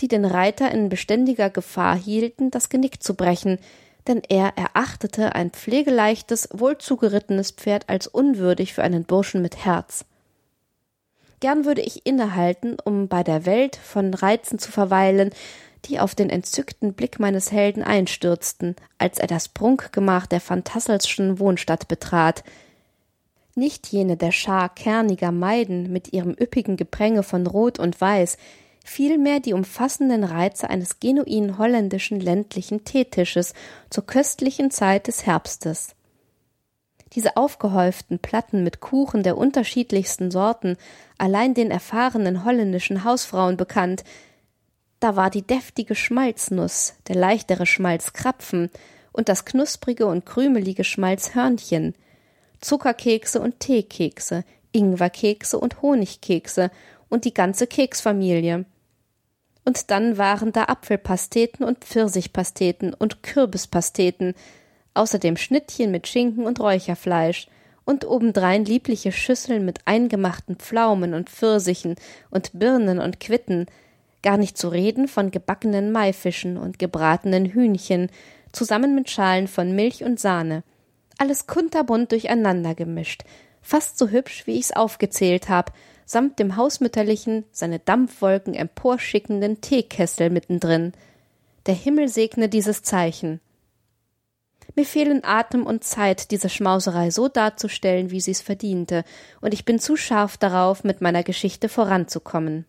die 0.01 0.09
den 0.09 0.25
Reiter 0.25 0.73
in 0.73 0.89
beständiger 0.89 1.49
Gefahr 1.49 1.95
hielten, 1.97 2.51
das 2.51 2.71
Genick 2.71 3.05
zu 3.05 3.15
brechen, 3.15 3.61
denn 4.09 4.21
er 4.29 4.55
erachtete 4.57 5.37
ein 5.37 5.53
pflegeleichtes, 5.53 6.49
wohlzugerittenes 6.53 7.53
Pferd 7.53 7.89
als 7.89 8.09
unwürdig 8.09 8.75
für 8.75 8.83
einen 8.83 9.05
Burschen 9.05 9.43
mit 9.43 9.65
Herz. 9.65 10.07
Gern 11.39 11.65
würde 11.65 11.83
ich 11.83 12.05
innehalten, 12.05 12.79
um 12.85 13.07
bei 13.07 13.23
der 13.23 13.47
Welt 13.47 13.77
von 13.77 14.13
Reizen 14.13 14.59
zu 14.59 14.73
verweilen, 14.73 15.31
die 15.87 16.01
auf 16.01 16.15
den 16.15 16.31
entzückten 16.31 16.95
Blick 16.95 17.21
meines 17.21 17.53
Helden 17.53 17.83
einstürzten, 17.83 18.77
als 18.99 19.19
er 19.19 19.27
das 19.27 19.49
Prunkgemach 19.49 20.27
der 20.27 20.41
Phantasselschen 20.41 21.39
Wohnstadt 21.39 21.89
betrat. 21.89 22.45
Nicht 23.55 23.87
jene 23.89 24.17
der 24.17 24.33
Schar 24.33 24.69
kerniger 24.75 25.31
Maiden 25.31 25.93
mit 25.93 26.13
ihrem 26.13 26.33
üppigen 26.33 26.77
Gepränge 26.77 27.23
von 27.23 27.47
Rot 27.47 27.79
und 27.79 28.01
Weiß, 28.01 28.37
vielmehr 28.85 29.41
die 29.41 29.55
umfassenden 29.55 30.25
Reize 30.25 30.69
eines 30.69 31.01
genuin 31.01 31.59
holländischen 31.59 32.21
ländlichen 32.21 32.85
Teetisches 32.85 33.55
zur 33.91 34.07
köstlichen 34.07 34.71
Zeit 34.71 35.07
des 35.07 35.25
Herbstes. 35.27 35.95
Diese 37.15 37.37
aufgehäuften 37.37 38.19
Platten 38.19 38.65
mit 38.65 38.81
Kuchen 38.81 39.23
der 39.23 39.39
unterschiedlichsten 39.39 40.31
Sorten, 40.33 40.77
allein 41.17 41.55
den 41.55 41.71
erfahrenen 41.71 42.45
holländischen 42.45 43.05
Hausfrauen 43.05 43.57
bekannt, 43.57 44.03
da 45.05 45.17
war 45.17 45.29
die 45.29 45.47
deftige 45.47 45.95
Schmalznuss, 45.95 46.95
der 47.09 47.17
leichtere 47.17 47.67
Schmalzkrapfen 47.67 48.71
und 49.13 49.29
das 49.29 49.45
knusprige 49.45 50.07
und 50.07 50.25
krümelige 50.25 50.83
Schmalzhörnchen, 50.83 51.95
Zuckerkekse 52.63 53.39
und 53.43 53.61
Teekekse, 53.61 54.45
Ingwerkekse 54.73 55.59
und 55.59 55.83
Honigkekse 55.83 56.71
und 57.11 57.27
die 57.27 57.35
ganze 57.35 57.67
Keksfamilie. 57.67 58.65
Und 59.67 59.91
dann 59.91 60.17
waren 60.17 60.53
da 60.53 60.65
Apfelpasteten 60.65 61.67
und 61.67 61.85
Pfirsichpasteten 61.85 62.95
und 62.95 63.23
Kürbispasteten, 63.23 64.33
außerdem 64.95 65.37
Schnittchen 65.37 65.91
mit 65.91 66.09
Schinken 66.09 66.47
und 66.47 66.61
Räucherfleisch 66.61 67.49
und 67.85 68.07
obendrein 68.07 68.65
liebliche 68.65 69.13
Schüsseln 69.13 69.67
mit 69.67 69.81
eingemachten 69.85 70.57
Pflaumen 70.57 71.13
und 71.13 71.29
Pfirsichen 71.29 71.97
und 72.31 72.59
Birnen 72.59 73.01
und 73.01 73.21
Quitten, 73.21 73.67
gar 74.25 74.39
nicht 74.39 74.59
zu 74.59 74.69
reden 74.69 75.07
von 75.07 75.31
gebackenen 75.31 75.93
Maifischen 75.93 76.57
und 76.57 76.81
gebratenen 76.81 77.47
Hühnchen, 77.47 78.11
zusammen 78.51 78.95
mit 78.97 79.11
Schalen 79.11 79.47
von 79.47 79.77
Milch 79.77 80.03
und 80.03 80.19
Sahne. 80.19 80.65
Alles 81.19 81.47
kunterbunt 81.47 82.11
durcheinander 82.11 82.75
gemischt, 82.75 83.23
fast 83.63 83.99
so 83.99 84.09
hübsch, 84.09 84.47
wie 84.47 84.59
ich's 84.59 84.73
aufgezählt 84.73 85.49
hab, 85.49 85.73
samt 86.07 86.39
dem 86.39 86.57
hausmütterlichen, 86.57 87.45
seine 87.53 87.79
Dampfwolken 87.79 88.55
emporschickenden 88.55 89.61
Teekessel 89.61 90.31
mittendrin. 90.31 90.93
Der 91.67 91.75
Himmel 91.75 92.09
segne 92.09 92.49
dieses 92.49 92.83
Zeichen. 92.83 93.41
Mir 94.75 94.87
fehlen 94.87 95.23
Atem 95.23 95.67
und 95.67 95.85
Zeit, 95.85 96.31
diese 96.31 96.49
Schmauserei 96.49 97.11
so 97.11 97.29
darzustellen, 97.29 98.11
wie 98.11 98.21
sie's 98.21 98.41
verdiente, 98.41 99.05
und 99.41 99.55
ich 99.55 99.65
bin 99.65 99.79
zu 99.79 99.97
scharf 99.97 100.37
darauf, 100.37 100.83
mit 100.83 101.01
meiner 101.01 101.23
Geschichte 101.23 101.69
voranzukommen. 101.69 102.67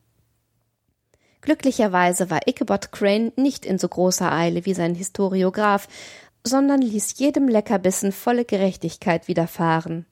Glücklicherweise 1.45 2.31
war 2.31 2.47
Ichabod 2.47 2.91
Crane 2.91 3.31
nicht 3.35 3.67
in 3.67 3.77
so 3.77 3.87
großer 3.87 4.31
Eile 4.31 4.65
wie 4.65 4.73
sein 4.73 4.95
Historiograph, 4.95 5.87
sondern 6.43 6.81
ließ 6.81 7.19
jedem 7.19 7.47
Leckerbissen 7.47 8.11
volle 8.11 8.45
Gerechtigkeit 8.45 9.27
widerfahren. 9.27 10.07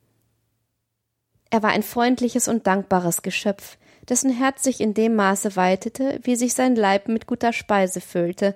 Er 1.50 1.64
war 1.64 1.72
ein 1.72 1.82
freundliches 1.82 2.48
und 2.48 2.68
dankbares 2.68 3.24
Geschöpf, 3.24 3.80
dessen 4.08 4.32
Herz 4.32 4.62
sich 4.62 4.80
in 4.80 4.94
dem 4.94 5.16
Maße 5.16 5.56
weitete, 5.56 6.20
wie 6.22 6.36
sich 6.36 6.54
sein 6.54 6.76
Leib 6.76 7.08
mit 7.08 7.26
guter 7.26 7.52
Speise 7.52 8.00
füllte, 8.00 8.56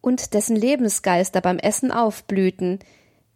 und 0.00 0.32
dessen 0.32 0.56
Lebensgeister 0.56 1.42
beim 1.42 1.58
Essen 1.58 1.90
aufblühten, 1.90 2.78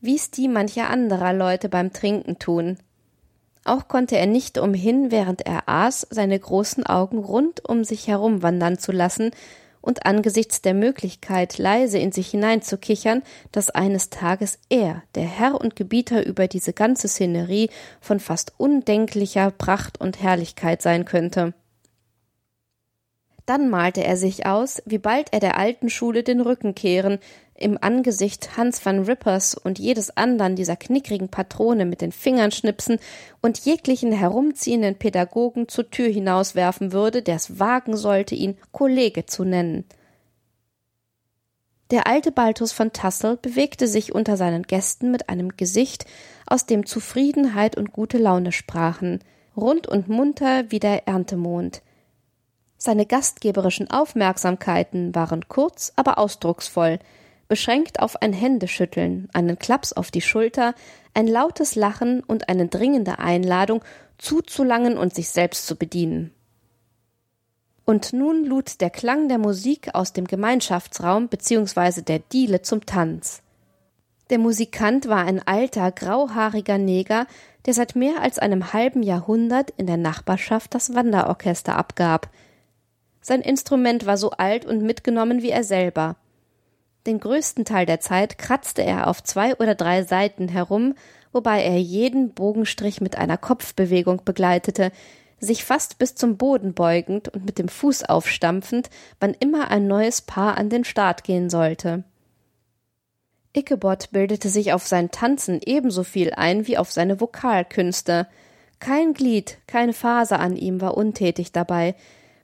wie's 0.00 0.30
die 0.30 0.48
mancher 0.48 0.88
anderer 0.88 1.34
Leute 1.34 1.68
beim 1.68 1.92
Trinken 1.92 2.38
tun. 2.38 2.78
Auch 3.68 3.86
konnte 3.86 4.16
er 4.16 4.26
nicht 4.26 4.56
umhin, 4.56 5.10
während 5.10 5.44
er 5.44 5.68
aß, 5.68 6.06
seine 6.08 6.38
großen 6.38 6.86
Augen 6.86 7.18
rund 7.18 7.68
um 7.68 7.84
sich 7.84 8.08
herumwandern 8.08 8.78
zu 8.78 8.92
lassen 8.92 9.30
und 9.82 10.06
angesichts 10.06 10.62
der 10.62 10.72
Möglichkeit, 10.72 11.58
leise 11.58 11.98
in 11.98 12.10
sich 12.10 12.30
hineinzukichern, 12.30 13.22
dass 13.52 13.68
eines 13.68 14.08
Tages 14.08 14.58
er, 14.70 15.02
der 15.14 15.24
Herr 15.24 15.60
und 15.60 15.76
Gebieter 15.76 16.24
über 16.24 16.48
diese 16.48 16.72
ganze 16.72 17.08
Szenerie 17.08 17.68
von 18.00 18.20
fast 18.20 18.54
undenklicher 18.56 19.50
Pracht 19.50 20.00
und 20.00 20.22
Herrlichkeit 20.22 20.80
sein 20.80 21.04
könnte. 21.04 21.52
Dann 23.44 23.68
malte 23.68 24.02
er 24.02 24.16
sich 24.16 24.46
aus, 24.46 24.82
wie 24.86 24.98
bald 24.98 25.32
er 25.32 25.40
der 25.40 25.58
alten 25.58 25.90
Schule 25.90 26.22
den 26.22 26.40
Rücken 26.40 26.74
kehren, 26.74 27.18
im 27.58 27.78
Angesicht 27.80 28.56
Hans 28.56 28.84
van 28.84 29.04
Rippers 29.04 29.54
und 29.54 29.78
jedes 29.78 30.16
andern 30.16 30.56
dieser 30.56 30.76
knickrigen 30.76 31.28
Patrone 31.28 31.84
mit 31.84 32.00
den 32.00 32.12
Fingern 32.12 32.50
schnipsen 32.52 32.98
und 33.42 33.58
jeglichen 33.58 34.12
herumziehenden 34.12 34.94
Pädagogen 34.96 35.68
zur 35.68 35.90
Tür 35.90 36.08
hinauswerfen 36.08 36.92
würde, 36.92 37.22
der 37.22 37.36
es 37.36 37.58
wagen 37.58 37.96
sollte, 37.96 38.34
ihn 38.34 38.56
Kollege 38.72 39.26
zu 39.26 39.44
nennen. 39.44 39.84
Der 41.90 42.06
alte 42.06 42.32
Balthus 42.32 42.72
von 42.72 42.92
Tassel 42.92 43.38
bewegte 43.38 43.88
sich 43.88 44.14
unter 44.14 44.36
seinen 44.36 44.62
Gästen 44.62 45.10
mit 45.10 45.28
einem 45.28 45.56
Gesicht, 45.56 46.04
aus 46.46 46.66
dem 46.66 46.84
Zufriedenheit 46.86 47.76
und 47.76 47.92
gute 47.92 48.18
Laune 48.18 48.52
sprachen, 48.52 49.20
rund 49.56 49.86
und 49.86 50.08
munter 50.08 50.70
wie 50.70 50.80
der 50.80 51.08
Erntemond. 51.08 51.82
Seine 52.76 53.06
gastgeberischen 53.06 53.90
Aufmerksamkeiten 53.90 55.14
waren 55.14 55.48
kurz, 55.48 55.92
aber 55.96 56.18
ausdrucksvoll, 56.18 57.00
beschränkt 57.48 58.00
auf 58.00 58.20
ein 58.22 58.32
Händeschütteln, 58.32 59.28
einen 59.32 59.58
Klaps 59.58 59.92
auf 59.92 60.10
die 60.10 60.20
Schulter, 60.20 60.74
ein 61.14 61.26
lautes 61.26 61.74
Lachen 61.74 62.22
und 62.22 62.48
eine 62.48 62.68
dringende 62.68 63.18
Einladung, 63.18 63.82
zuzulangen 64.18 64.98
und 64.98 65.14
sich 65.14 65.30
selbst 65.30 65.66
zu 65.66 65.76
bedienen. 65.76 66.32
Und 67.84 68.12
nun 68.12 68.44
lud 68.44 68.80
der 68.80 68.90
Klang 68.90 69.28
der 69.28 69.38
Musik 69.38 69.94
aus 69.94 70.12
dem 70.12 70.26
Gemeinschaftsraum 70.26 71.28
bzw. 71.28 72.02
der 72.02 72.18
Diele 72.18 72.62
zum 72.62 72.84
Tanz. 72.84 73.42
Der 74.28 74.38
Musikant 74.38 75.08
war 75.08 75.24
ein 75.24 75.40
alter, 75.46 75.90
grauhaariger 75.90 76.76
Neger, 76.76 77.26
der 77.64 77.72
seit 77.72 77.96
mehr 77.96 78.20
als 78.20 78.38
einem 78.38 78.74
halben 78.74 79.02
Jahrhundert 79.02 79.70
in 79.70 79.86
der 79.86 79.96
Nachbarschaft 79.96 80.74
das 80.74 80.94
Wanderorchester 80.94 81.76
abgab– 81.76 82.28
sein 83.28 83.42
Instrument 83.42 84.06
war 84.06 84.16
so 84.16 84.30
alt 84.30 84.64
und 84.64 84.82
mitgenommen 84.82 85.42
wie 85.42 85.50
er 85.50 85.62
selber. 85.62 86.16
Den 87.06 87.20
größten 87.20 87.64
Teil 87.64 87.86
der 87.86 88.00
Zeit 88.00 88.38
kratzte 88.38 88.82
er 88.82 89.06
auf 89.06 89.22
zwei 89.22 89.54
oder 89.56 89.74
drei 89.74 90.02
Seiten 90.02 90.48
herum, 90.48 90.94
wobei 91.32 91.62
er 91.62 91.80
jeden 91.80 92.34
Bogenstrich 92.34 93.00
mit 93.00 93.16
einer 93.16 93.38
Kopfbewegung 93.38 94.22
begleitete, 94.24 94.92
sich 95.40 95.64
fast 95.64 95.98
bis 95.98 96.14
zum 96.14 96.36
Boden 96.36 96.74
beugend 96.74 97.28
und 97.28 97.44
mit 97.44 97.58
dem 97.58 97.68
Fuß 97.68 98.04
aufstampfend, 98.04 98.90
wann 99.20 99.34
immer 99.38 99.70
ein 99.70 99.86
neues 99.86 100.20
Paar 100.20 100.58
an 100.58 100.68
den 100.68 100.84
Start 100.84 101.24
gehen 101.24 101.48
sollte. 101.48 102.04
Ichabod 103.56 104.10
bildete 104.10 104.48
sich 104.48 104.72
auf 104.72 104.86
sein 104.86 105.10
Tanzen 105.10 105.60
ebenso 105.64 106.02
viel 106.02 106.32
ein 106.34 106.66
wie 106.66 106.78
auf 106.78 106.92
seine 106.92 107.20
Vokalkünste. 107.20 108.26
Kein 108.78 109.14
Glied, 109.14 109.58
keine 109.66 109.92
Faser 109.92 110.38
an 110.38 110.56
ihm 110.56 110.80
war 110.80 110.96
untätig 110.96 111.52
dabei, 111.52 111.94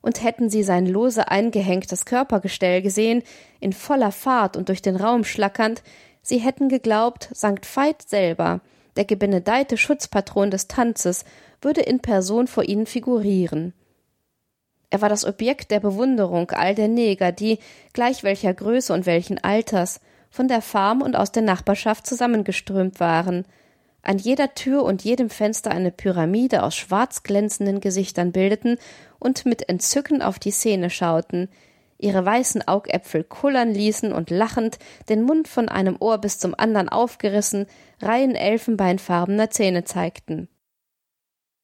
und 0.04 0.22
hätten 0.22 0.50
sie 0.50 0.62
sein 0.62 0.84
lose 0.84 1.28
eingehängtes 1.28 2.04
Körpergestell 2.04 2.82
gesehen, 2.82 3.22
in 3.58 3.72
voller 3.72 4.12
Fahrt 4.12 4.54
und 4.54 4.68
durch 4.68 4.82
den 4.82 4.96
Raum 4.96 5.24
schlackernd, 5.24 5.82
sie 6.20 6.36
hätten 6.36 6.68
geglaubt, 6.68 7.30
Sankt 7.32 7.64
Veit 7.74 8.02
selber, 8.02 8.60
der 8.96 9.06
gebenedeite 9.06 9.78
Schutzpatron 9.78 10.50
des 10.50 10.68
Tanzes, 10.68 11.24
würde 11.62 11.80
in 11.80 12.00
Person 12.00 12.48
vor 12.48 12.64
ihnen 12.64 12.84
figurieren. 12.84 13.72
Er 14.90 15.00
war 15.00 15.08
das 15.08 15.24
Objekt 15.24 15.70
der 15.70 15.80
Bewunderung 15.80 16.50
all 16.50 16.74
der 16.74 16.88
Neger, 16.88 17.32
die, 17.32 17.58
gleich 17.94 18.22
welcher 18.22 18.52
Größe 18.52 18.92
und 18.92 19.06
welchen 19.06 19.42
Alters, 19.42 20.00
von 20.28 20.48
der 20.48 20.60
Farm 20.60 21.00
und 21.00 21.16
aus 21.16 21.32
der 21.32 21.42
Nachbarschaft 21.42 22.06
zusammengeströmt 22.06 23.00
waren, 23.00 23.46
an 24.04 24.18
jeder 24.18 24.54
Tür 24.54 24.84
und 24.84 25.02
jedem 25.02 25.30
Fenster 25.30 25.70
eine 25.70 25.90
Pyramide 25.90 26.62
aus 26.62 26.76
schwarz 26.76 27.22
glänzenden 27.22 27.80
Gesichtern 27.80 28.32
bildeten 28.32 28.78
und 29.18 29.46
mit 29.46 29.68
Entzücken 29.68 30.22
auf 30.22 30.38
die 30.38 30.50
Szene 30.50 30.90
schauten, 30.90 31.48
ihre 31.98 32.24
weißen 32.24 32.66
Augäpfel 32.68 33.24
kullern 33.24 33.70
ließen 33.70 34.12
und 34.12 34.30
lachend, 34.30 34.78
den 35.08 35.22
Mund 35.22 35.48
von 35.48 35.68
einem 35.68 35.96
Ohr 35.98 36.18
bis 36.18 36.38
zum 36.38 36.54
anderen 36.56 36.88
aufgerissen, 36.88 37.66
Reihen 38.00 38.34
elfenbeinfarbener 38.34 39.50
Zähne 39.50 39.84
zeigten. 39.84 40.48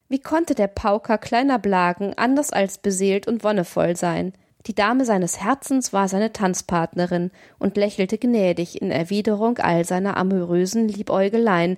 Wie 0.08 0.20
konnte 0.20 0.54
der 0.54 0.66
Pauker 0.66 1.18
kleiner 1.18 1.58
Blagen 1.58 2.14
anders 2.16 2.50
als 2.52 2.78
beseelt 2.78 3.28
und 3.28 3.44
wonnevoll 3.44 3.96
sein? 3.96 4.32
Die 4.66 4.74
Dame 4.74 5.04
seines 5.04 5.40
Herzens 5.40 5.92
war 5.92 6.08
seine 6.08 6.32
Tanzpartnerin 6.32 7.30
und 7.58 7.76
lächelte 7.76 8.18
gnädig 8.18 8.82
in 8.82 8.90
Erwiderung 8.90 9.58
all 9.58 9.84
seiner 9.84 10.16
amorösen 10.16 10.88
Liebäugeleien, 10.88 11.76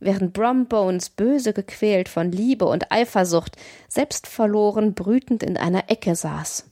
während 0.00 0.32
Brombones 0.32 1.10
böse 1.10 1.52
gequält 1.52 2.08
von 2.08 2.30
Liebe 2.30 2.66
und 2.66 2.92
Eifersucht, 2.92 3.56
selbstverloren 3.88 4.94
brütend 4.94 5.42
in 5.42 5.56
einer 5.56 5.90
Ecke 5.90 6.14
saß. 6.14 6.64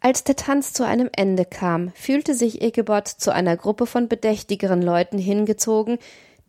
Als 0.00 0.24
der 0.24 0.34
Tanz 0.34 0.72
zu 0.72 0.84
einem 0.84 1.08
Ende 1.14 1.44
kam, 1.44 1.92
fühlte 1.94 2.34
sich 2.34 2.60
Egebot 2.60 3.06
zu 3.06 3.32
einer 3.32 3.56
Gruppe 3.56 3.86
von 3.86 4.08
bedächtigeren 4.08 4.82
Leuten 4.82 5.16
hingezogen, 5.16 5.98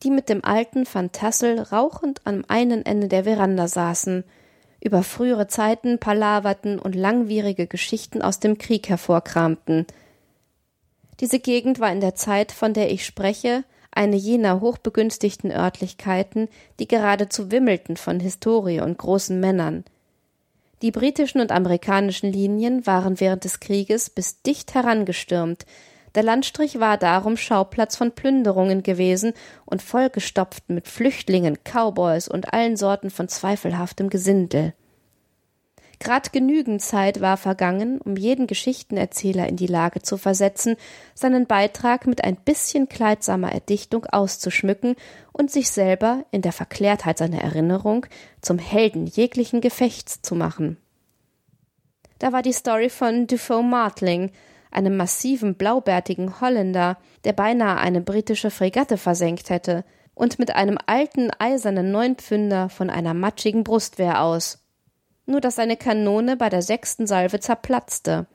die 0.02 0.10
mit 0.10 0.28
dem 0.28 0.44
alten 0.44 0.86
Van 0.92 1.12
Tassel 1.12 1.60
rauchend 1.60 2.22
am 2.24 2.44
einen 2.48 2.86
Ende 2.86 3.08
der 3.08 3.26
Veranda 3.26 3.68
saßen, 3.68 4.24
über 4.82 5.04
frühere 5.04 5.48
Zeiten 5.48 6.00
palaverten 6.00 6.80
und 6.80 6.96
langwierige 6.96 7.68
Geschichten 7.68 8.22
aus 8.22 8.40
dem 8.40 8.58
Krieg 8.58 8.90
hervorkramten. 8.90 9.86
Diese 11.20 11.40
Gegend 11.40 11.80
war 11.80 11.92
in 11.92 12.02
der 12.02 12.16
Zeit, 12.16 12.52
von 12.52 12.74
der 12.74 12.92
ich 12.92 13.06
spreche, 13.06 13.64
eine 13.96 14.16
jener 14.16 14.62
hochbegünstigten 14.62 15.52
Örtlichkeiten, 15.52 16.50
die 16.80 16.88
geradezu 16.88 17.52
wimmelten 17.52 17.98
von 17.98 18.20
Historie 18.20 18.82
und 18.82 18.98
großen 18.98 19.40
Männern. 19.40 19.84
Die 20.82 20.92
britischen 20.92 21.40
und 21.40 21.52
amerikanischen 21.52 22.32
Linien 22.32 22.86
waren 22.86 23.20
während 23.20 23.46
des 23.46 23.60
Krieges 23.60 24.10
bis 24.10 24.42
dicht 24.42 24.74
herangestürmt. 24.74 25.66
Der 26.16 26.24
Landstrich 26.24 26.80
war 26.80 26.98
darum 26.98 27.38
Schauplatz 27.38 27.96
von 27.96 28.12
Plünderungen 28.12 28.84
gewesen 28.84 29.34
und 29.66 29.82
vollgestopft 29.82 30.70
mit 30.70 30.88
Flüchtlingen, 30.88 31.58
Cowboys 31.64 32.28
und 32.28 32.54
allen 32.54 32.76
Sorten 32.76 33.10
von 33.10 33.30
zweifelhaftem 33.30 34.10
Gesindel. 34.10 34.74
Grad 36.04 36.34
genügend 36.34 36.82
Zeit 36.82 37.22
war 37.22 37.38
vergangen, 37.38 38.02
um 38.02 38.18
jeden 38.18 38.46
Geschichtenerzähler 38.46 39.48
in 39.48 39.56
die 39.56 39.68
Lage 39.68 40.02
zu 40.02 40.18
versetzen, 40.18 40.76
seinen 41.16 41.48
Beitrag 41.48 42.08
mit 42.08 42.26
ein 42.26 42.36
bisschen 42.36 42.90
kleidsamer 42.90 43.54
Erdichtung 43.54 44.06
auszuschmücken 44.08 44.98
und 45.32 45.50
sich 45.50 45.72
selber 45.72 46.26
in 46.30 46.42
der 46.42 46.52
Verklärtheit 46.52 47.20
seiner 47.20 47.42
Erinnerung 47.42 48.06
zum 48.42 48.60
Helden 48.60 49.08
jeglichen 49.08 49.62
Gefechts 49.62 50.22
zu 50.22 50.36
machen. 50.36 50.76
Da 52.20 52.34
war 52.34 52.42
die 52.42 52.52
Story 52.52 52.90
von 52.90 53.26
Dufault 53.26 53.66
Martling, 53.66 54.32
einem 54.72 54.98
massiven 54.98 55.56
blaubärtigen 55.56 56.42
Holländer, 56.42 56.98
der 57.24 57.32
beinahe 57.32 57.78
eine 57.78 58.02
britische 58.02 58.52
Fregatte 58.52 58.98
versenkt 58.98 59.50
hätte, 59.50 59.86
und 60.16 60.38
mit 60.38 60.54
einem 60.54 60.78
alten 60.86 61.32
eisernen 61.40 61.92
Neunpfünder 61.92 62.68
von 62.68 62.90
einer 62.90 63.14
matschigen 63.14 63.64
Brustwehr 63.64 64.22
aus 64.22 64.63
nur 65.26 65.42
dass 65.42 65.56
seine 65.56 65.78
Kanone 65.78 66.38
bei 66.38 66.50
der 66.50 66.62
sechsten 66.62 67.08
Salve 67.08 67.40
zerplatzte. 67.40 68.28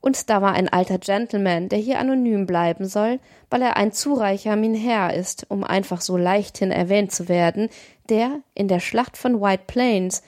Und 0.00 0.30
da 0.30 0.40
war 0.40 0.52
ein 0.52 0.68
alter 0.68 0.98
Gentleman, 0.98 1.68
der 1.68 1.80
hier 1.80 1.98
anonym 1.98 2.46
bleiben 2.46 2.86
soll, 2.86 3.18
weil 3.50 3.62
er 3.62 3.76
ein 3.76 3.90
zu 3.90 4.14
reicher 4.14 4.54
Minherr 4.54 5.12
ist, 5.14 5.46
um 5.48 5.64
einfach 5.64 6.00
so 6.00 6.16
leichthin 6.16 6.70
erwähnt 6.70 7.10
zu 7.10 7.28
werden, 7.28 7.70
der 8.08 8.40
in 8.54 8.68
der 8.68 8.78
Schlacht 8.78 9.16
von 9.16 9.40
White 9.40 9.64
Plains 9.66 10.22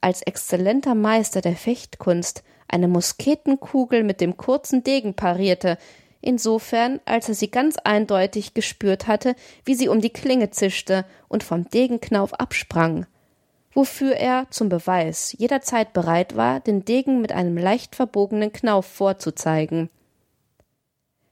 als 0.00 0.22
exzellenter 0.22 0.94
Meister 0.94 1.40
der 1.40 1.56
Fechtkunst 1.56 2.44
eine 2.68 2.88
Musketenkugel 2.88 4.04
mit 4.04 4.20
dem 4.20 4.36
kurzen 4.36 4.84
Degen 4.84 5.14
parierte, 5.14 5.78
insofern 6.20 7.00
als 7.04 7.28
er 7.28 7.34
sie 7.34 7.50
ganz 7.50 7.76
eindeutig 7.78 8.54
gespürt 8.54 9.06
hatte, 9.06 9.34
wie 9.64 9.74
sie 9.74 9.88
um 9.88 10.00
die 10.00 10.12
Klinge 10.12 10.50
zischte 10.50 11.04
und 11.28 11.42
vom 11.42 11.68
Degenknauf 11.68 12.34
absprang 12.34 13.06
wofür 13.74 14.16
er 14.16 14.46
zum 14.50 14.68
Beweis 14.68 15.34
jederzeit 15.36 15.92
bereit 15.92 16.36
war, 16.36 16.60
den 16.60 16.84
Degen 16.84 17.20
mit 17.20 17.32
einem 17.32 17.58
leicht 17.58 17.96
verbogenen 17.96 18.52
Knauf 18.52 18.86
vorzuzeigen. 18.86 19.90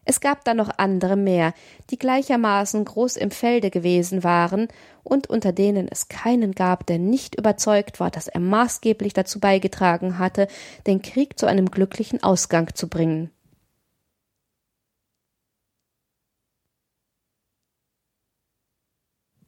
Es 0.05 0.21
gab 0.21 0.45
dann 0.45 0.57
noch 0.57 0.71
andere 0.79 1.17
mehr, 1.17 1.55
die 1.91 1.99
gleichermaßen 1.99 2.85
groß 2.85 3.17
im 3.17 3.31
Felde 3.31 3.71
gewesen 3.71 4.25
waren 4.25 4.67
und 5.05 5.31
unter 5.31 5.53
denen 5.53 5.87
es 5.89 6.09
keinen 6.09 6.53
gab, 6.53 6.87
der 6.87 6.99
nicht 6.99 7.37
überzeugt 7.37 8.01
war, 8.01 8.11
dass 8.11 8.27
er 8.27 8.41
maßgeblich 8.41 9.13
dazu 9.13 9.39
beigetragen 9.39 10.19
hatte, 10.19 10.49
den 10.89 11.03
Krieg 11.03 11.39
zu 11.39 11.47
einem 11.47 11.71
glücklichen 11.71 12.21
Ausgang 12.23 12.75
zu 12.75 12.89
bringen. 12.89 13.31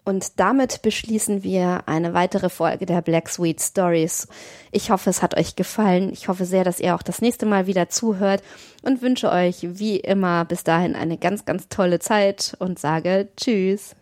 Und 0.05 0.38
damit 0.38 0.83
beschließen 0.83 1.43
wir 1.43 1.85
eine 1.87 2.12
weitere 2.12 2.51
Folge 2.51 2.85
der 2.85 3.01
Black 3.01 3.29
Sweet 3.31 3.61
Stories. 3.61 4.29
Ich 4.71 4.90
hoffe, 4.90 5.09
es 5.09 5.23
hat 5.23 5.37
euch 5.37 5.57
gefallen. 5.57 6.11
Ich 6.12 6.29
hoffe 6.29 6.45
sehr, 6.45 6.62
dass 6.62 6.79
ihr 6.79 6.95
auch 6.95 7.03
das 7.03 7.23
nächste 7.23 7.47
Mal 7.47 7.67
wieder 7.67 7.88
zuhört 7.88 8.43
und 8.83 9.01
wünsche 9.01 9.31
euch 9.31 9.61
wie 9.62 9.97
immer 9.97 10.45
bis 10.45 10.62
dahin 10.62 10.95
eine 10.95 11.17
ganz, 11.17 11.47
ganz 11.47 11.69
tolle 11.69 12.01
Zeit 12.01 12.55
und 12.59 12.79
sage 12.79 13.29
Tschüss. 13.37 13.97